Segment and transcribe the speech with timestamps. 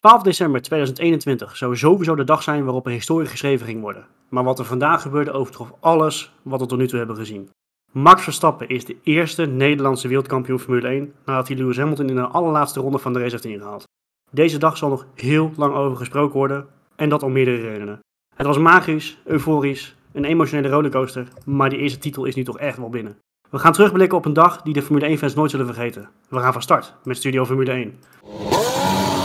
[0.00, 4.06] 12 december 2021 zou sowieso de dag zijn waarop er historie geschreven ging worden.
[4.28, 7.50] Maar wat er vandaag gebeurde overtrof alles wat we tot nu toe hebben gezien.
[7.92, 12.26] Max Verstappen is de eerste Nederlandse wereldkampioen Formule 1 nadat hij Lewis Hamilton in de
[12.26, 13.84] allerlaatste ronde van de race heeft ingehaald.
[14.30, 18.00] Deze dag zal nog heel lang over gesproken worden en dat om meerdere redenen.
[18.36, 22.76] Het was magisch, euforisch, een emotionele rollercoaster, maar die eerste titel is nu toch echt
[22.78, 23.18] wel binnen.
[23.50, 26.08] We gaan terugblikken op een dag die de Formule 1-fans nooit zullen vergeten.
[26.28, 29.19] We gaan van start met Studio Formule 1.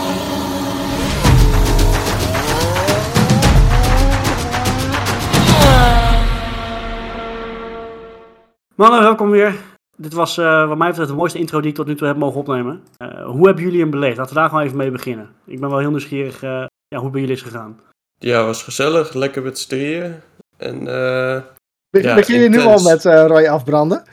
[8.76, 9.54] Mannen, welkom weer.
[9.96, 12.16] Dit was uh, wat mij betreft de mooiste intro die ik tot nu toe heb
[12.16, 12.82] mogen opnemen.
[12.98, 14.16] Uh, hoe hebben jullie hem beleefd?
[14.16, 15.28] Laten we daar gewoon even mee beginnen.
[15.46, 17.80] Ik ben wel heel nieuwsgierig uh, ja, hoe bij jullie is gegaan.
[18.18, 19.14] Ja, was gezellig.
[19.14, 20.14] Lekker met z'n drieën.
[20.56, 24.04] En, Be ja, begin je nu al met Roy afbranden?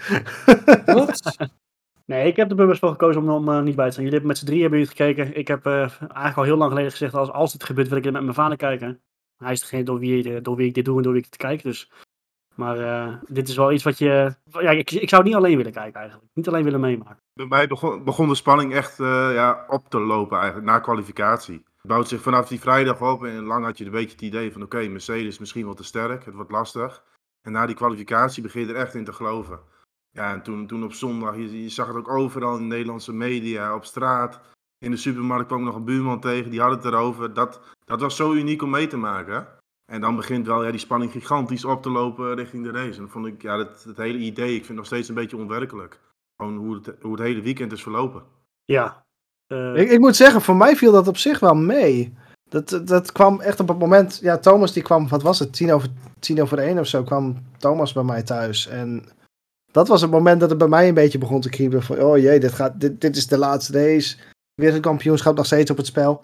[0.85, 1.37] Wat?
[2.05, 4.05] nee, ik heb er bewust voor gekozen om, om niet bij te zijn.
[4.05, 5.39] Jullie hebben met z'n drieën hebben jullie het gekeken.
[5.39, 8.13] Ik heb eigenlijk al heel lang geleden gezegd, als, als dit gebeurt wil ik het
[8.13, 9.01] met mijn vader kijken.
[9.37, 11.37] Hij is degene door wie, door wie ik dit doe en door wie ik het
[11.37, 11.63] kijk.
[11.63, 11.89] Dus
[12.55, 14.35] maar uh, dit is wel iets wat je.
[14.49, 16.29] Ja, ik, ik zou het niet alleen willen kijken eigenlijk.
[16.33, 17.21] Niet alleen willen meemaken.
[17.33, 21.63] Bij mij begon, begon de spanning echt uh, ja, op te lopen eigenlijk, na kwalificatie.
[21.77, 24.51] Het bouwt zich vanaf die vrijdag op en lang had je een beetje het idee
[24.51, 27.03] van oké, okay, Mercedes misschien wel te sterk, het wordt lastig.
[27.41, 29.59] En na die kwalificatie begin je er echt in te geloven.
[30.11, 33.13] Ja, en toen, toen op zondag, je, je zag het ook overal in de Nederlandse
[33.13, 34.41] media, op straat.
[34.77, 37.33] In de supermarkt kwam nog een buurman tegen, die had het erover.
[37.33, 39.47] Dat, dat was zo uniek om mee te maken.
[39.85, 42.91] En dan begint wel ja, die spanning gigantisch op te lopen richting de race.
[42.91, 45.15] En dan vond ik ja, het, het hele idee, ik vind het nog steeds een
[45.15, 45.99] beetje onwerkelijk.
[46.37, 48.23] Gewoon hoe het, hoe het hele weekend is verlopen.
[48.65, 49.05] Ja.
[49.47, 49.75] Uh...
[49.75, 52.13] Ik, ik, moet zeggen, voor mij viel dat op zich wel mee.
[52.49, 54.19] Dat, dat kwam echt op het moment.
[54.21, 55.53] Ja, Thomas die kwam, wat was het?
[55.53, 58.67] Tien over, tien over één of zo kwam Thomas bij mij thuis.
[58.67, 59.05] En
[59.71, 61.83] dat was het moment dat het bij mij een beetje begon te kriebelen.
[61.83, 64.17] Van, oh jee, dit, gaat, dit, dit is de laatste race.
[64.53, 66.23] Wereldkampioenschap nog steeds op het spel.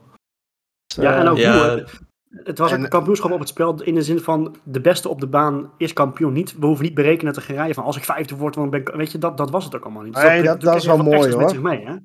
[0.85, 1.73] Ja, en ook ja.
[1.73, 1.85] hoe,
[2.29, 5.27] het was een kampioenschap op het spel in de zin van de beste op de
[5.27, 6.33] baan is kampioen.
[6.33, 8.89] Niet, we hoeven niet berekenen te rijden van als ik vijfde word, dan ben ik,
[8.89, 10.13] weet je, dat, dat was het ook allemaal niet.
[10.13, 11.41] Dus nee, dat, dat, is wel mooi hoor.
[11.41, 11.95] Met zich mee, hè?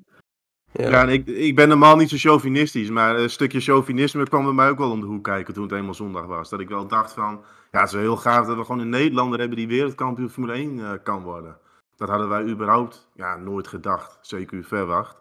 [0.71, 4.43] Ja, ja en ik, ik ben normaal niet zo chauvinistisch, maar een stukje chauvinisme kwam
[4.43, 6.49] bij mij ook wel om de hoek kijken toen het eenmaal zondag was.
[6.49, 8.89] Dat ik wel dacht van, ja het is wel heel gaaf dat we gewoon een
[8.89, 11.57] Nederlander hebben die wereldkampioen Formule 1 uh, eh, kan worden.
[11.95, 15.17] Dat hadden wij überhaupt ja, nooit gedacht, zeker verwacht.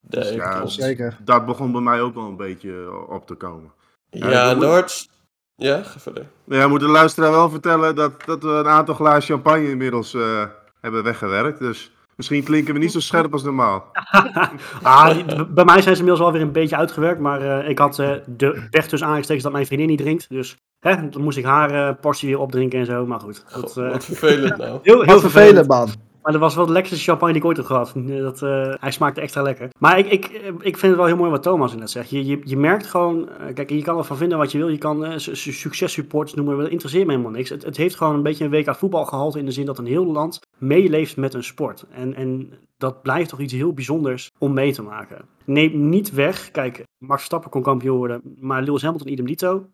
[0.00, 1.18] Dus, ja, zeker.
[1.24, 3.72] Dat begon bij mij ook wel een beetje op te komen.
[4.14, 5.08] Ja, Noord.
[5.56, 6.26] Ja, ga verder.
[6.44, 10.14] Ja, we moeten de luisteraar wel vertellen dat, dat we een aantal glazen champagne inmiddels
[10.14, 10.44] uh,
[10.80, 11.58] hebben weggewerkt.
[11.58, 13.84] Dus misschien klinken we niet zo scherp als normaal.
[14.82, 15.16] ah,
[15.48, 17.20] bij mij zijn ze inmiddels alweer een beetje uitgewerkt.
[17.20, 20.28] Maar uh, ik had uh, de weg tussen aangestekens dat mijn vriendin niet drinkt.
[20.28, 23.06] Dus hè, dan moest ik haar portie weer opdrinken en zo.
[23.06, 23.44] Maar goed.
[23.52, 24.78] Dat, God, wat vervelend nou.
[24.82, 25.88] Heel, heel vervelend, man.
[26.24, 27.92] Maar dat was wel de lekkerste champagne die ik ooit heb gehad.
[28.06, 29.68] Dat, uh, hij smaakte extra lekker.
[29.78, 30.24] Maar ik, ik,
[30.60, 32.10] ik vind het wel heel mooi wat Thomas net zegt.
[32.10, 34.68] Je, je, je merkt gewoon, kijk, je kan ervan vinden wat je wil.
[34.68, 37.48] Je kan uh, successupporters noemen, dat interesseert me helemaal niks.
[37.48, 39.86] Het, het heeft gewoon een beetje een WK voetbal gehaald in de zin dat een
[39.86, 41.86] heel land meeleeft met een sport.
[41.90, 45.28] En, en dat blijft toch iets heel bijzonders om mee te maken.
[45.44, 49.66] Neem niet weg, kijk, Max Verstappen kon kampioen worden, maar Lewis Hamilton idem dito.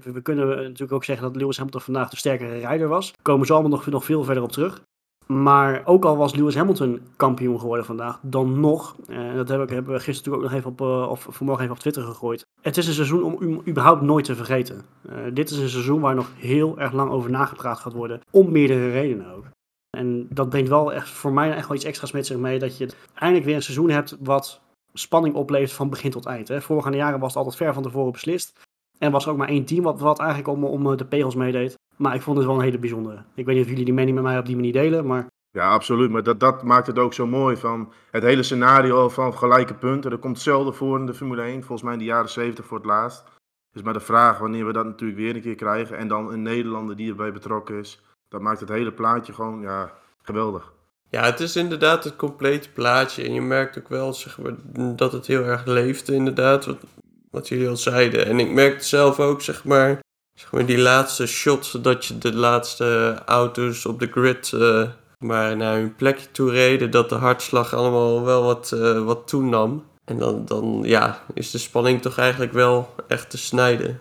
[0.00, 3.12] We kunnen natuurlijk ook zeggen dat Lewis Hamilton vandaag de sterkere rijder was.
[3.22, 4.84] Komen ze allemaal nog veel verder op terug.
[5.26, 10.00] Maar ook al was Lewis Hamilton kampioen geworden vandaag, dan nog, en dat hebben we
[10.00, 12.46] gisteren ook nog even op, uh, of vanmorgen even op Twitter gegooid.
[12.60, 14.84] Het is een seizoen om überhaupt nooit te vergeten.
[15.08, 18.52] Uh, dit is een seizoen waar nog heel erg lang over nagepraat gaat worden, om
[18.52, 19.44] meerdere redenen ook.
[19.90, 22.78] En dat brengt wel echt voor mij echt wel iets extra's met zich mee, dat
[22.78, 24.60] je eindelijk weer een seizoen hebt wat
[24.92, 26.48] spanning oplevert van begin tot eind.
[26.48, 26.60] Hè.
[26.60, 28.65] Vorige jaren was het altijd ver van tevoren beslist.
[28.98, 31.74] En was er ook maar één team wat, wat eigenlijk om, om de pegels meedeed.
[31.96, 33.24] Maar ik vond het wel een hele bijzondere.
[33.34, 35.26] Ik weet niet of jullie die mening met mij op die manier delen, maar...
[35.50, 36.10] Ja, absoluut.
[36.10, 37.56] Maar dat, dat maakt het ook zo mooi.
[37.56, 40.10] Van het hele scenario van gelijke punten.
[40.10, 41.58] Dat komt zelden voor in de Formule 1.
[41.58, 43.24] Volgens mij in de jaren 70 voor het laatst.
[43.72, 45.96] Dus maar de vraag wanneer we dat natuurlijk weer een keer krijgen.
[45.96, 48.02] En dan een Nederlander die erbij betrokken is.
[48.28, 49.92] Dat maakt het hele plaatje gewoon ja,
[50.22, 50.72] geweldig.
[51.10, 53.24] Ja, het is inderdaad het complete plaatje.
[53.24, 54.54] En je merkt ook wel zeg maar,
[54.96, 56.64] dat het heel erg leeft, inderdaad.
[56.64, 56.78] Wat,
[57.30, 58.26] wat jullie al zeiden.
[58.26, 59.98] En ik merkte zelf ook, zeg maar,
[60.38, 64.88] zeg maar, die laatste shot dat je de laatste auto's op de grid uh,
[65.18, 69.84] maar naar hun plekje toe reden, dat de hartslag allemaal wel wat, uh, wat toenam.
[70.04, 74.00] En dan, dan ja, is de spanning toch eigenlijk wel echt te snijden.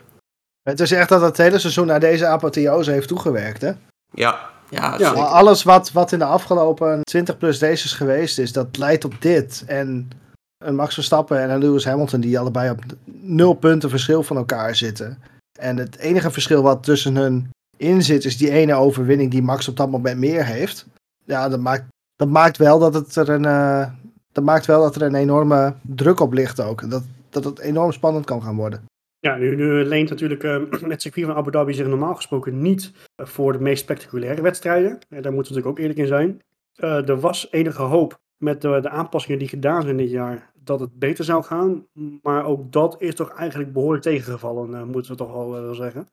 [0.63, 3.71] Het is echt dat het hele seizoen naar deze apotheose heeft toegewerkt, hè?
[4.11, 8.77] Ja, ja, ja alles wat, wat in de afgelopen 20 plus races geweest is, dat
[8.77, 9.63] leidt op dit.
[9.67, 10.09] En
[10.57, 14.75] een Max Verstappen en een Lewis Hamilton die allebei op nul punten verschil van elkaar
[14.75, 15.17] zitten.
[15.59, 19.67] En het enige verschil wat tussen hun in zit, is die ene overwinning die Max
[19.67, 20.85] op dat moment meer heeft.
[21.23, 21.83] Ja, dat maakt,
[22.15, 23.43] dat maakt wel dat het er een.
[23.43, 23.87] Uh,
[24.31, 26.89] dat maakt wel dat er een enorme druk op ligt ook.
[26.89, 28.83] Dat, dat het enorm spannend kan gaan worden.
[29.19, 30.61] Ja, nu, leent natuurlijk uh,
[30.93, 34.99] het circuit van Abu Dhabi zich normaal gesproken niet voor de meest spectaculaire wedstrijden.
[35.09, 36.41] daar moeten we natuurlijk ook eerlijk in zijn.
[37.05, 40.99] er was enige hoop met de, de aanpassingen die gedaan zijn dit jaar dat het
[40.99, 41.87] beter zou gaan.
[42.21, 46.07] Maar ook dat is toch eigenlijk behoorlijk tegengevallen, moeten we toch wel zeggen.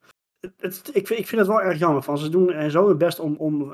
[0.57, 2.03] Het, ik, vind, ik vind het wel erg jammer.
[2.03, 2.17] Van.
[2.17, 3.73] Ze doen zo hun best om, om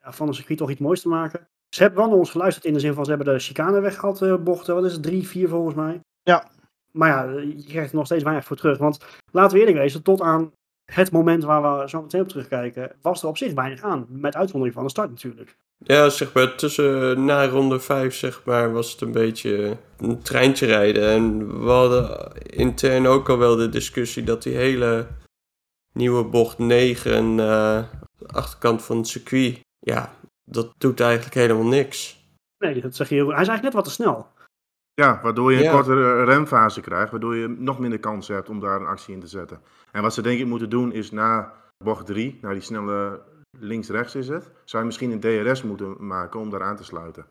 [0.00, 1.48] van een circuit toch iets moois te maken.
[1.68, 4.44] Ze hebben wel naar ons geluisterd in de zin van ze hebben de chicane weggehaald,
[4.44, 4.74] bochten.
[4.74, 5.02] Wat is het?
[5.02, 6.00] Drie, vier volgens mij.
[6.22, 6.50] Ja.
[6.92, 8.78] Maar ja, je krijgt er nog steeds weinig voor terug.
[8.78, 10.52] Want laten we eerlijk wezen, tot aan
[10.92, 14.06] het moment waar we zo meteen op terugkijken, was er op zich weinig aan.
[14.08, 15.56] Met uitzondering van de start natuurlijk.
[15.84, 20.66] Ja, zeg maar, tussen na ronde 5 zeg maar, was het een beetje een treintje
[20.66, 21.08] rijden.
[21.08, 25.06] En we hadden intern ook al wel de discussie dat die hele
[25.92, 27.36] nieuwe bocht 9 uh,
[28.18, 30.14] de achterkant van het circuit, ja,
[30.44, 32.26] dat doet eigenlijk helemaal niks.
[32.58, 33.14] Nee, dat zeg je.
[33.14, 34.26] Hij is eigenlijk net wat te snel.
[34.98, 38.80] Ja, waardoor je een kortere remfase krijgt, waardoor je nog minder kans hebt om daar
[38.80, 39.60] een actie in te zetten.
[39.92, 41.52] En wat ze denk ik moeten doen is na
[41.84, 43.20] bocht 3, naar die snelle
[43.58, 47.26] links-rechts is het, zou je misschien een DRS moeten maken om daar aan te sluiten.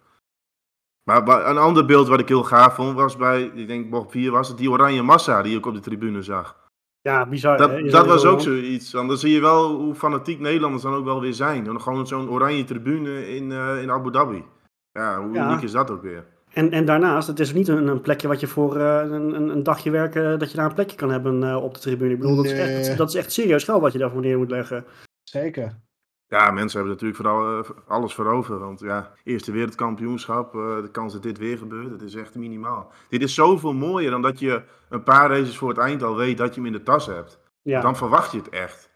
[1.04, 4.32] Maar een ander beeld wat ik heel gaaf vond was bij, ik denk bocht 4
[4.32, 6.56] was het, die oranje massa die ik op de tribune zag.
[7.02, 7.58] Ja, bizar.
[7.58, 8.94] Dat, dat was ook zoiets.
[8.94, 11.64] Want dan zie je wel hoe fanatiek Nederlanders dan ook wel weer zijn.
[11.64, 14.46] Dan gewoon zo'n oranje tribune in, uh, in Abu Dhabi.
[14.92, 16.36] Ja, hoe uniek is dat ook weer?
[16.58, 19.64] En, en daarnaast, het is niet een, een plekje wat je voor uh, een, een
[19.64, 22.14] dagje werken, dat je daar een plekje kan hebben uh, op de tribune.
[22.14, 24.50] Ik bedoel, dat, is echt, dat is echt serieus geld wat je daarvoor neer moet
[24.50, 24.86] leggen.
[25.24, 25.80] Zeker.
[26.28, 28.60] Ja, mensen hebben natuurlijk vooral alles voor over.
[28.60, 32.92] Want ja, eerste wereldkampioenschap, uh, de kans dat dit weer gebeurt, dat is echt minimaal.
[33.10, 36.38] Dit is zoveel mooier dan dat je een paar races voor het eind al weet
[36.38, 37.40] dat je hem in de tas hebt.
[37.62, 37.82] Ja.
[37.82, 38.90] Dan verwacht je het echt.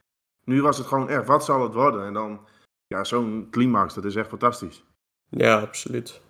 [0.43, 2.05] Nu was het gewoon echt, wat zal het worden?
[2.05, 2.39] En dan,
[2.87, 4.83] ja, zo'n climax, dat is echt fantastisch.
[5.29, 6.21] Ja, absoluut.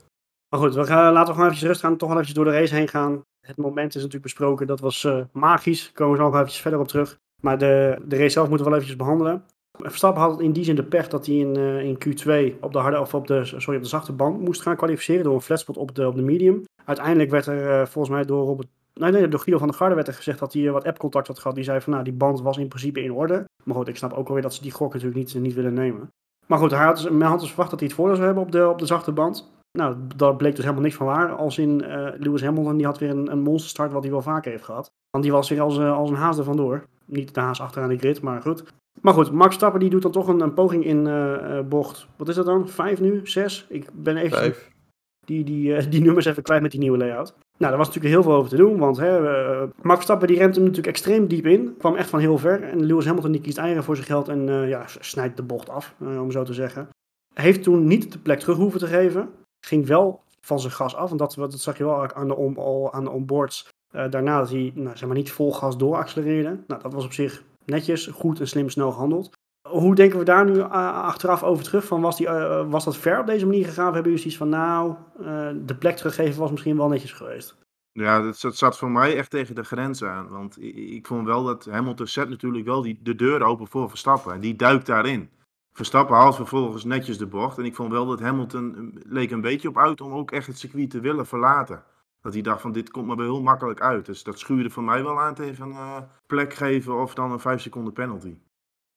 [0.51, 2.75] Maar goed, we laten we gewoon even rustig gaan, toch wel even door de race
[2.75, 3.21] heen gaan.
[3.47, 5.83] Het moment is natuurlijk besproken, dat was uh, magisch.
[5.83, 7.17] Daar komen we nog even verder op terug.
[7.41, 9.43] Maar de, de race zelf moeten we wel eventjes behandelen.
[9.77, 12.79] Verstappen had in die zin de pech dat hij in, uh, in Q2 op de,
[12.79, 15.77] harde, of op, de, sorry, op de zachte band moest gaan kwalificeren door een flatspot
[15.77, 16.63] op de, op de medium.
[16.85, 19.95] Uiteindelijk werd er uh, volgens mij door, Robert, nee, nee, door Guido van der Garde
[19.95, 21.55] werd er gezegd dat hij wat appcontact had gehad.
[21.55, 23.45] Die zei van nou, die band was in principe in orde.
[23.63, 26.11] Maar goed, ik snap ook alweer dat ze die gok natuurlijk niet, niet willen nemen.
[26.47, 28.45] Maar goed, hij had, dus, men had dus verwacht dat hij het voordeel zou hebben
[28.45, 29.51] op de, op de zachte band.
[29.77, 31.31] Nou, daar bleek dus helemaal niks van waar.
[31.31, 34.51] Als in uh, Lewis Hamilton, die had weer een, een monsterstart wat hij wel vaker
[34.51, 34.91] heeft gehad.
[35.09, 36.83] Want die was weer als, als een haas er vandoor.
[37.05, 38.63] Niet de haas achteraan de grid, maar goed.
[39.01, 42.07] Maar goed, Max Stappen die doet dan toch een, een poging in uh, bocht.
[42.15, 42.69] Wat is dat dan?
[42.69, 43.21] Vijf nu?
[43.23, 43.65] Zes?
[43.69, 44.69] Ik ben even Vijf.
[45.25, 47.33] Die, die, die nummers even kwijt met die nieuwe layout.
[47.57, 48.77] Nou, daar was natuurlijk heel veel over te doen.
[48.77, 49.19] Want hè,
[49.81, 51.75] Max Stappen die remt hem natuurlijk extreem diep in.
[51.77, 52.63] Kwam echt van heel ver.
[52.63, 55.95] En Lewis Hamilton die kiest eieren voor zijn geld en ja, snijdt de bocht af,
[55.99, 56.89] om zo te zeggen.
[57.33, 59.29] Heeft toen niet de plek terug hoeven te geven.
[59.65, 61.11] Ging wel van zijn gas af.
[61.11, 63.69] En dat, dat zag je wel aan de, on, aan de onboards.
[63.91, 66.59] daarna dat hij nou, zeg maar, niet vol gas dooraccelereerde.
[66.67, 69.31] Nou, dat was op zich netjes, goed en slim snel gehandeld.
[69.69, 71.85] Hoe denken we daar nu achteraf over terug?
[71.85, 73.93] Van was, die, uh, was dat ver op deze manier gegaan?
[73.93, 74.95] hebben jullie zoiets van, nou,
[75.65, 77.55] de plek teruggeven was misschien wel netjes geweest?
[77.93, 80.27] Ja, dat, dat zat voor mij echt tegen de grens aan.
[80.29, 83.89] Want ik, ik vond wel dat Hamilton zet natuurlijk wel die, de deur open voor
[83.89, 84.33] Verstappen.
[84.33, 85.29] En die duikt daarin.
[85.73, 87.57] Verstappen haalt vervolgens netjes de bocht.
[87.57, 90.59] En ik vond wel dat Hamilton leek een beetje op uit om ook echt het
[90.59, 91.83] circuit te willen verlaten.
[92.21, 94.05] Dat hij dacht van dit komt me wel heel makkelijk uit.
[94.05, 95.97] Dus dat schuurde voor mij wel aan tegen uh,
[96.27, 98.37] plek geven of dan een 5 seconden penalty.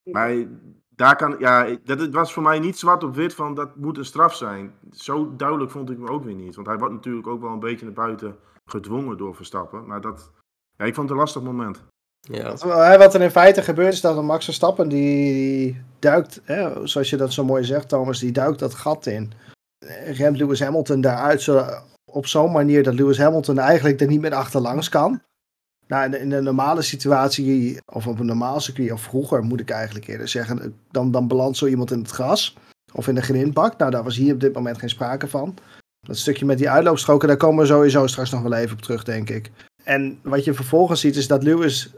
[0.02, 0.46] Maar
[0.88, 3.98] daar kan, ja, dat, het was voor mij niet zwart op wit van dat moet
[3.98, 4.74] een straf zijn.
[4.90, 6.54] Zo duidelijk vond ik me ook weer niet.
[6.54, 9.86] Want hij wordt natuurlijk ook wel een beetje naar buiten gedwongen door Verstappen.
[9.86, 10.32] Maar dat,
[10.76, 11.84] ja, ik vond het een lastig moment.
[12.24, 12.96] Ja.
[12.96, 17.32] Wat er in feite gebeurt is dat Max Verstappen die duikt, hè, zoals je dat
[17.32, 19.32] zo mooi zegt Thomas, die duikt dat gat in.
[20.06, 21.64] Remt Lewis Hamilton daaruit zo,
[22.10, 25.20] op zo'n manier dat Lewis Hamilton eigenlijk er niet meer achterlangs kan.
[25.86, 30.06] Nou, in, een normale situatie, of op een normaal circuit, of vroeger moet ik eigenlijk
[30.06, 32.56] eerder zeggen, dan, dan belandt zo iemand in het gras
[32.92, 33.78] of in de grindbak.
[33.78, 35.54] Nou, daar was hier op dit moment geen sprake van.
[36.00, 39.04] Dat stukje met die uitloopstroken, daar komen we sowieso straks nog wel even op terug,
[39.04, 39.50] denk ik.
[39.84, 41.92] En wat je vervolgens ziet, is dat Lewis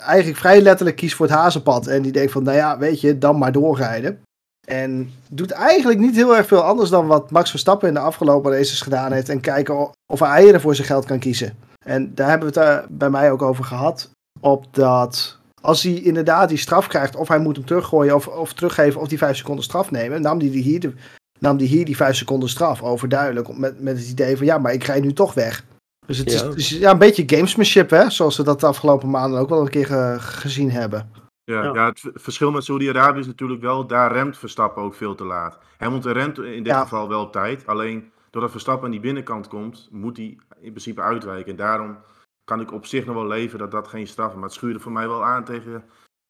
[0.00, 1.86] eigenlijk vrij letterlijk kiest voor het hazenpad.
[1.86, 4.20] En die denkt van, nou ja, weet je, dan maar doorrijden.
[4.66, 8.52] En doet eigenlijk niet heel erg veel anders dan wat Max Verstappen in de afgelopen
[8.52, 9.28] races gedaan heeft.
[9.28, 11.56] En kijken of hij eieren voor zijn geld kan kiezen.
[11.84, 14.10] En daar hebben we het er bij mij ook over gehad.
[14.40, 18.52] Op dat als hij inderdaad die straf krijgt, of hij moet hem teruggooien of, of
[18.52, 20.92] teruggeven of die vijf seconden straf nemen, nam hij hier, de,
[21.38, 23.56] nam die hier die vijf seconden straf overduidelijk.
[23.56, 25.64] Met, met het idee van ja, maar ik rij nu toch weg.
[26.12, 26.54] Dus het ja.
[26.54, 28.10] is, ja, een beetje gamesmanship, hè?
[28.10, 29.86] zoals we dat de afgelopen maanden ook wel een keer
[30.20, 31.10] gezien hebben.
[31.44, 31.86] Ja, ja.
[31.86, 35.58] het verschil met Saudi-Arabië is natuurlijk wel, daar remt Verstappen ook veel te laat.
[35.78, 39.88] Hamilton remt in dit geval wel op tijd, alleen doordat Verstappen aan die binnenkant komt,
[39.90, 41.50] moet hij in principe uitwijken.
[41.50, 41.98] En daarom
[42.44, 44.34] kan ik op zich nog wel leven dat dat geen straf is.
[44.34, 45.84] Maar het schuurde voor mij wel aan tegen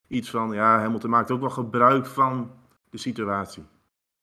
[0.08, 2.50] iets van, ja, Hamilton maakt ook wel gebruik van
[2.90, 3.64] de situatie.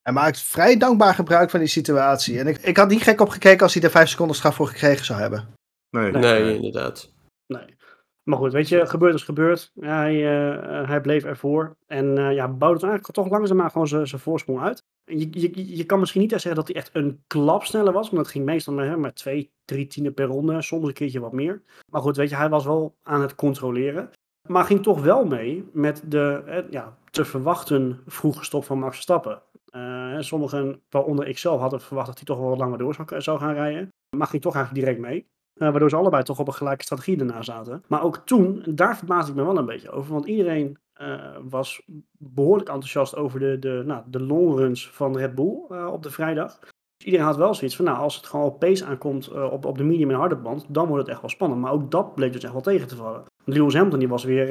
[0.09, 2.39] Hij maakt vrij dankbaar gebruik van die situatie.
[2.39, 5.05] En ik, ik had niet gek opgekeken als hij er vijf seconden straf voor gekregen
[5.05, 5.47] zou hebben.
[5.89, 7.13] Nee, Nee, inderdaad.
[7.47, 7.75] Nee.
[8.23, 9.71] Maar goed, weet je, gebeurd is gebeurd.
[9.79, 11.75] Hij, eh, hij bleef ervoor.
[11.87, 14.83] En eh, ja, bouwde het eigenlijk toch langzaamaan gewoon zijn zijn voorsprong uit.
[15.03, 18.09] Je, je, je kan misschien niet echt zeggen dat hij echt een klap sneller was.
[18.09, 20.61] Want het ging meestal met, hè, met twee, drie tienden per ronde.
[20.61, 21.61] Soms een keertje wat meer.
[21.91, 24.09] Maar goed, weet je, hij was wel aan het controleren.
[24.47, 28.93] Maar ging toch wel mee met de eh, ja, te verwachten vroege stop van Max
[28.93, 29.41] Verstappen.
[29.69, 33.21] Eh, sommigen, waaronder ik zelf, hadden verwacht dat hij toch wel wat langer door zou,
[33.21, 33.89] zou gaan rijden.
[34.17, 35.27] Maar ging toch eigenlijk direct mee.
[35.55, 37.83] Uh, waardoor ze allebei toch op een gelijke strategie daarna zaten.
[37.87, 40.13] Maar ook toen, daar verbaasde ik me wel een beetje over.
[40.13, 41.81] Want iedereen uh, was
[42.17, 45.55] behoorlijk enthousiast over de, de, nou, de longruns van Red Bull
[45.91, 46.59] op de vrijdag.
[46.59, 49.77] Dus iedereen had wel zoiets van, nou, als het gewoon op pace aankomt op, op
[49.77, 51.61] de medium en harde band, dan wordt het echt wel spannend.
[51.61, 53.23] Maar ook dat bleek dus echt wel tegen te vallen.
[53.43, 54.47] Lewis Hamilton, die was weer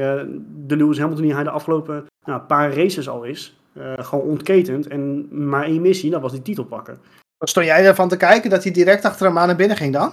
[0.67, 3.58] de Lewis Hamilton die hij de afgelopen nou, paar races al is.
[3.97, 4.87] Gewoon ontketend.
[4.87, 6.99] En maar één missie, dat was die titel pakken.
[7.39, 10.13] Stond jij ervan te kijken dat hij direct achter hem aan naar binnen ging dan?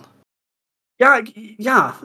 [0.95, 1.95] Ja, ik, ja,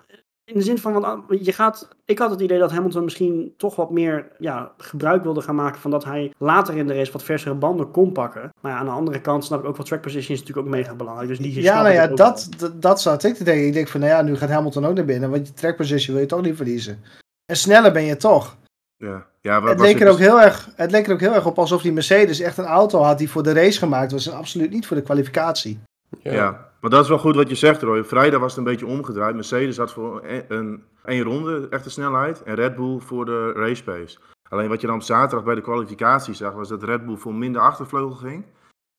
[0.50, 3.76] in de zin van, want je gaat, ik had het idee dat Hamilton misschien toch
[3.76, 7.22] wat meer ja, gebruik wilde gaan maken van dat hij later in de race wat
[7.22, 8.50] versere banden kon pakken.
[8.60, 10.74] Maar ja, aan de andere kant snap ik ook wel track position is natuurlijk ook
[10.74, 11.28] mega belangrijk.
[11.28, 13.66] Dus die ja, nou ja, dat, dat, dat zat ik te denken.
[13.66, 16.14] Ik denk van, nou ja, nu gaat Hamilton ook naar binnen, want je track position
[16.14, 17.02] wil je toch niet verliezen.
[17.44, 18.56] En sneller ben je toch.
[19.00, 19.26] Ja.
[19.40, 21.58] Ja, wat, het, leek er ook heel erg, het leek er ook heel erg op
[21.58, 24.70] alsof die Mercedes echt een auto had die voor de race gemaakt was en absoluut
[24.70, 25.80] niet voor de kwalificatie.
[26.22, 26.32] Ja.
[26.32, 26.70] ja.
[26.80, 28.04] maar dat is wel goed wat je zegt, Roy.
[28.04, 29.34] Vrijdag was het een beetje omgedraaid.
[29.34, 34.18] Mercedes had voor een, een ronde echte snelheid en Red Bull voor de race pace.
[34.48, 37.34] Alleen wat je dan op zaterdag bij de kwalificatie zag, was dat Red Bull voor
[37.34, 38.44] minder achtervleugel ging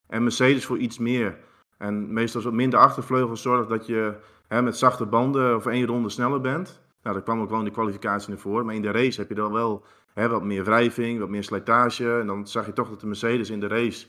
[0.08, 1.38] en Mercedes voor iets meer.
[1.78, 4.14] En meestal wat minder achtervleugel zorgt dat je
[4.48, 6.82] hè, met zachte banden of één ronde sneller bent.
[7.04, 8.66] Nou, dat kwam ook wel in de kwalificatie naar voren.
[8.66, 12.20] Maar in de race heb je dan wel hè, wat meer wrijving, wat meer slijtage.
[12.20, 14.08] En dan zag je toch dat de Mercedes in de race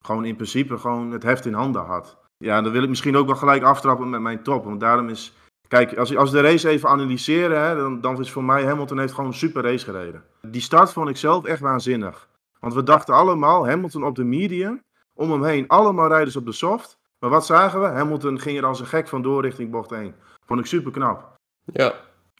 [0.00, 2.18] gewoon in principe gewoon het heft in handen had.
[2.36, 4.64] Ja, dan wil ik misschien ook wel gelijk aftrappen met mijn top.
[4.64, 5.36] Want daarom is.
[5.68, 9.12] Kijk, als, als de race even analyseren, hè, dan, dan is voor mij Hamilton heeft
[9.12, 10.24] gewoon een super race gereden.
[10.42, 12.28] Die start vond ik zelf echt waanzinnig.
[12.60, 14.82] Want we dachten allemaal, Hamilton op de medium,
[15.14, 16.98] om hem heen allemaal rijders op de soft.
[17.18, 17.86] Maar wat zagen we?
[17.86, 20.14] Hamilton ging er als een gek vandoor richting bocht 1.
[20.46, 21.36] Vond ik super knap.
[21.72, 21.94] Ja.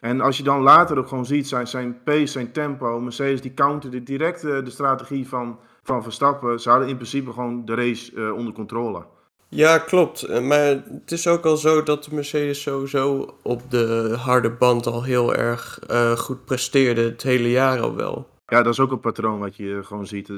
[0.04, 3.54] En als je dan later ook gewoon ziet, zijn, zijn pace, zijn tempo, Mercedes die
[3.54, 6.60] counterde direct uh, de strategie van, van Verstappen.
[6.60, 9.04] Ze hadden in principe gewoon de race uh, onder controle.
[9.48, 10.40] Ja, klopt.
[10.42, 15.02] Maar het is ook al zo dat de Mercedes sowieso op de harde band al
[15.02, 18.28] heel erg uh, goed presteerde het hele jaar al wel.
[18.46, 20.30] Ja, dat is ook een patroon wat je gewoon ziet.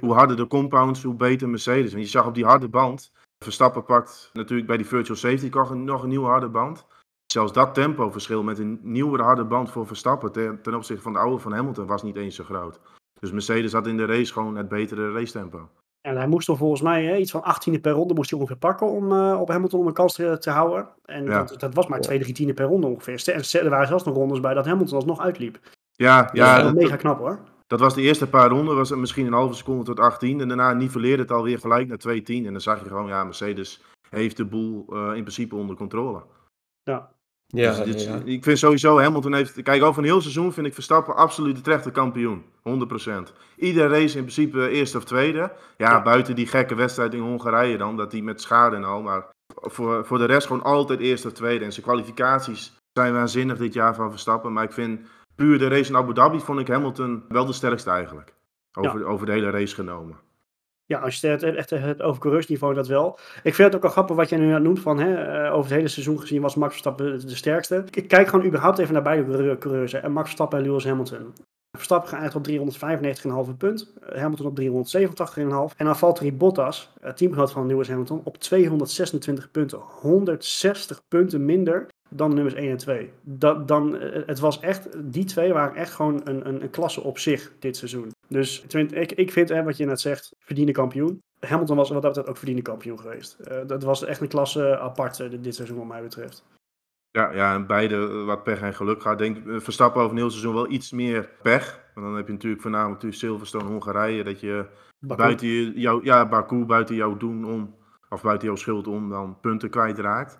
[0.00, 1.92] Hoe harder de compounds, hoe beter Mercedes.
[1.92, 5.76] Want je zag op die harde band, Verstappen pakt natuurlijk bij die virtual safety car
[5.76, 6.86] nog een nieuwe harde band.
[7.26, 11.18] Zelfs dat tempoverschil met een nieuwere harde band voor Verstappen ten, ten opzichte van de
[11.18, 12.80] oude van Hamilton was niet eens zo groot.
[13.20, 15.68] Dus Mercedes had in de race gewoon het betere racetempo.
[16.00, 18.58] En hij moest er volgens mij hè, iets van 18e per ronde moest hij ongeveer
[18.58, 20.88] pakken om uh, op Hamilton om een kans te, te houden.
[21.04, 21.44] En ja.
[21.44, 23.22] dat, dat, was maar 2, 3 tiende per ronde ongeveer.
[23.34, 25.58] En er waren zelfs nog rondes bij dat Hamilton alsnog uitliep.
[25.92, 26.56] Ja, ja.
[26.56, 27.38] Dat is mega knap hoor.
[27.66, 30.40] Dat was de eerste paar ronden, was het misschien een halve seconde tot 18.
[30.40, 32.46] En daarna niveleerde het alweer gelijk naar 2 10.
[32.46, 36.22] En dan zag je gewoon, ja, Mercedes heeft de boel uh, in principe onder controle.
[36.82, 37.10] Ja.
[37.46, 38.20] Ja, dus dit, ja.
[38.24, 39.62] Ik vind sowieso, Hamilton heeft...
[39.62, 42.44] Kijk, over een heel seizoen vind ik Verstappen absoluut de terechte kampioen.
[42.44, 42.52] 100%.
[43.56, 45.38] Iedere race in principe eerste of tweede.
[45.76, 46.02] Ja, Ja.
[46.02, 49.02] buiten die gekke wedstrijd in Hongarije dan, dat hij met schade en al.
[49.02, 51.64] Maar voor, voor de rest gewoon altijd eerste of tweede.
[51.64, 54.52] En zijn kwalificaties zijn waanzinnig dit jaar van Verstappen.
[54.52, 55.00] Maar ik vind
[55.34, 58.34] puur de race in Abu Dhabi vond ik Hamilton wel de sterkste eigenlijk.
[58.78, 60.16] Over, over de hele race genomen.
[60.86, 63.18] Ja, als je het echt over coureursniveau, dat wel.
[63.42, 65.74] Ik vind het ook wel grappig wat jij nu noemt van, hè, eh, over het
[65.74, 67.84] hele seizoen gezien was Max Verstappen de sterkste.
[67.90, 71.32] Ik kijk gewoon überhaupt even naar beide coureurs, en Max Verstappen en Lewis Hamilton.
[71.72, 77.52] Verstappen geëindigd op 395,5 punt, eh, Hamilton op 387,5 en dan Valtteri Bottas, eh, teamgenoot
[77.52, 79.78] van Lewis Hamilton, op 226 punten.
[79.78, 83.10] 160 punten minder dan nummers 1 en 2.
[83.22, 87.02] Dat, dan, eh, het was echt, die twee waren echt gewoon een, een, een klasse
[87.02, 88.10] op zich dit seizoen.
[88.28, 91.22] Dus ik, ik vind, hè, wat je net zegt, verdiende kampioen.
[91.40, 93.36] Hamilton was wat dat betreft ook verdiende kampioen geweest.
[93.50, 96.44] Uh, dat was echt een klasse apart uh, dit seizoen wat mij betreft.
[97.10, 99.18] Ja, ja, en beide wat pech en geluk gaat.
[99.18, 101.84] Denk Verstappen over een heel seizoen wel iets meer pech.
[101.94, 104.24] Want dan heb je natuurlijk voornamelijk natuurlijk Silverstone, Hongarije.
[104.24, 104.66] Dat je
[104.98, 105.22] Baku.
[105.22, 107.74] buiten jou, ja, Baku, buiten jouw doen om,
[108.08, 110.38] of buiten jouw schuld om, dan punten kwijtraakt.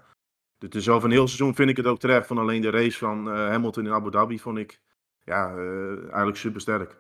[0.58, 2.26] Dus over een heel seizoen vind ik het ook terecht.
[2.26, 4.80] Van alleen de race van uh, Hamilton in Abu Dhabi vond ik
[5.25, 6.98] ja, uh, eigenlijk super sterk.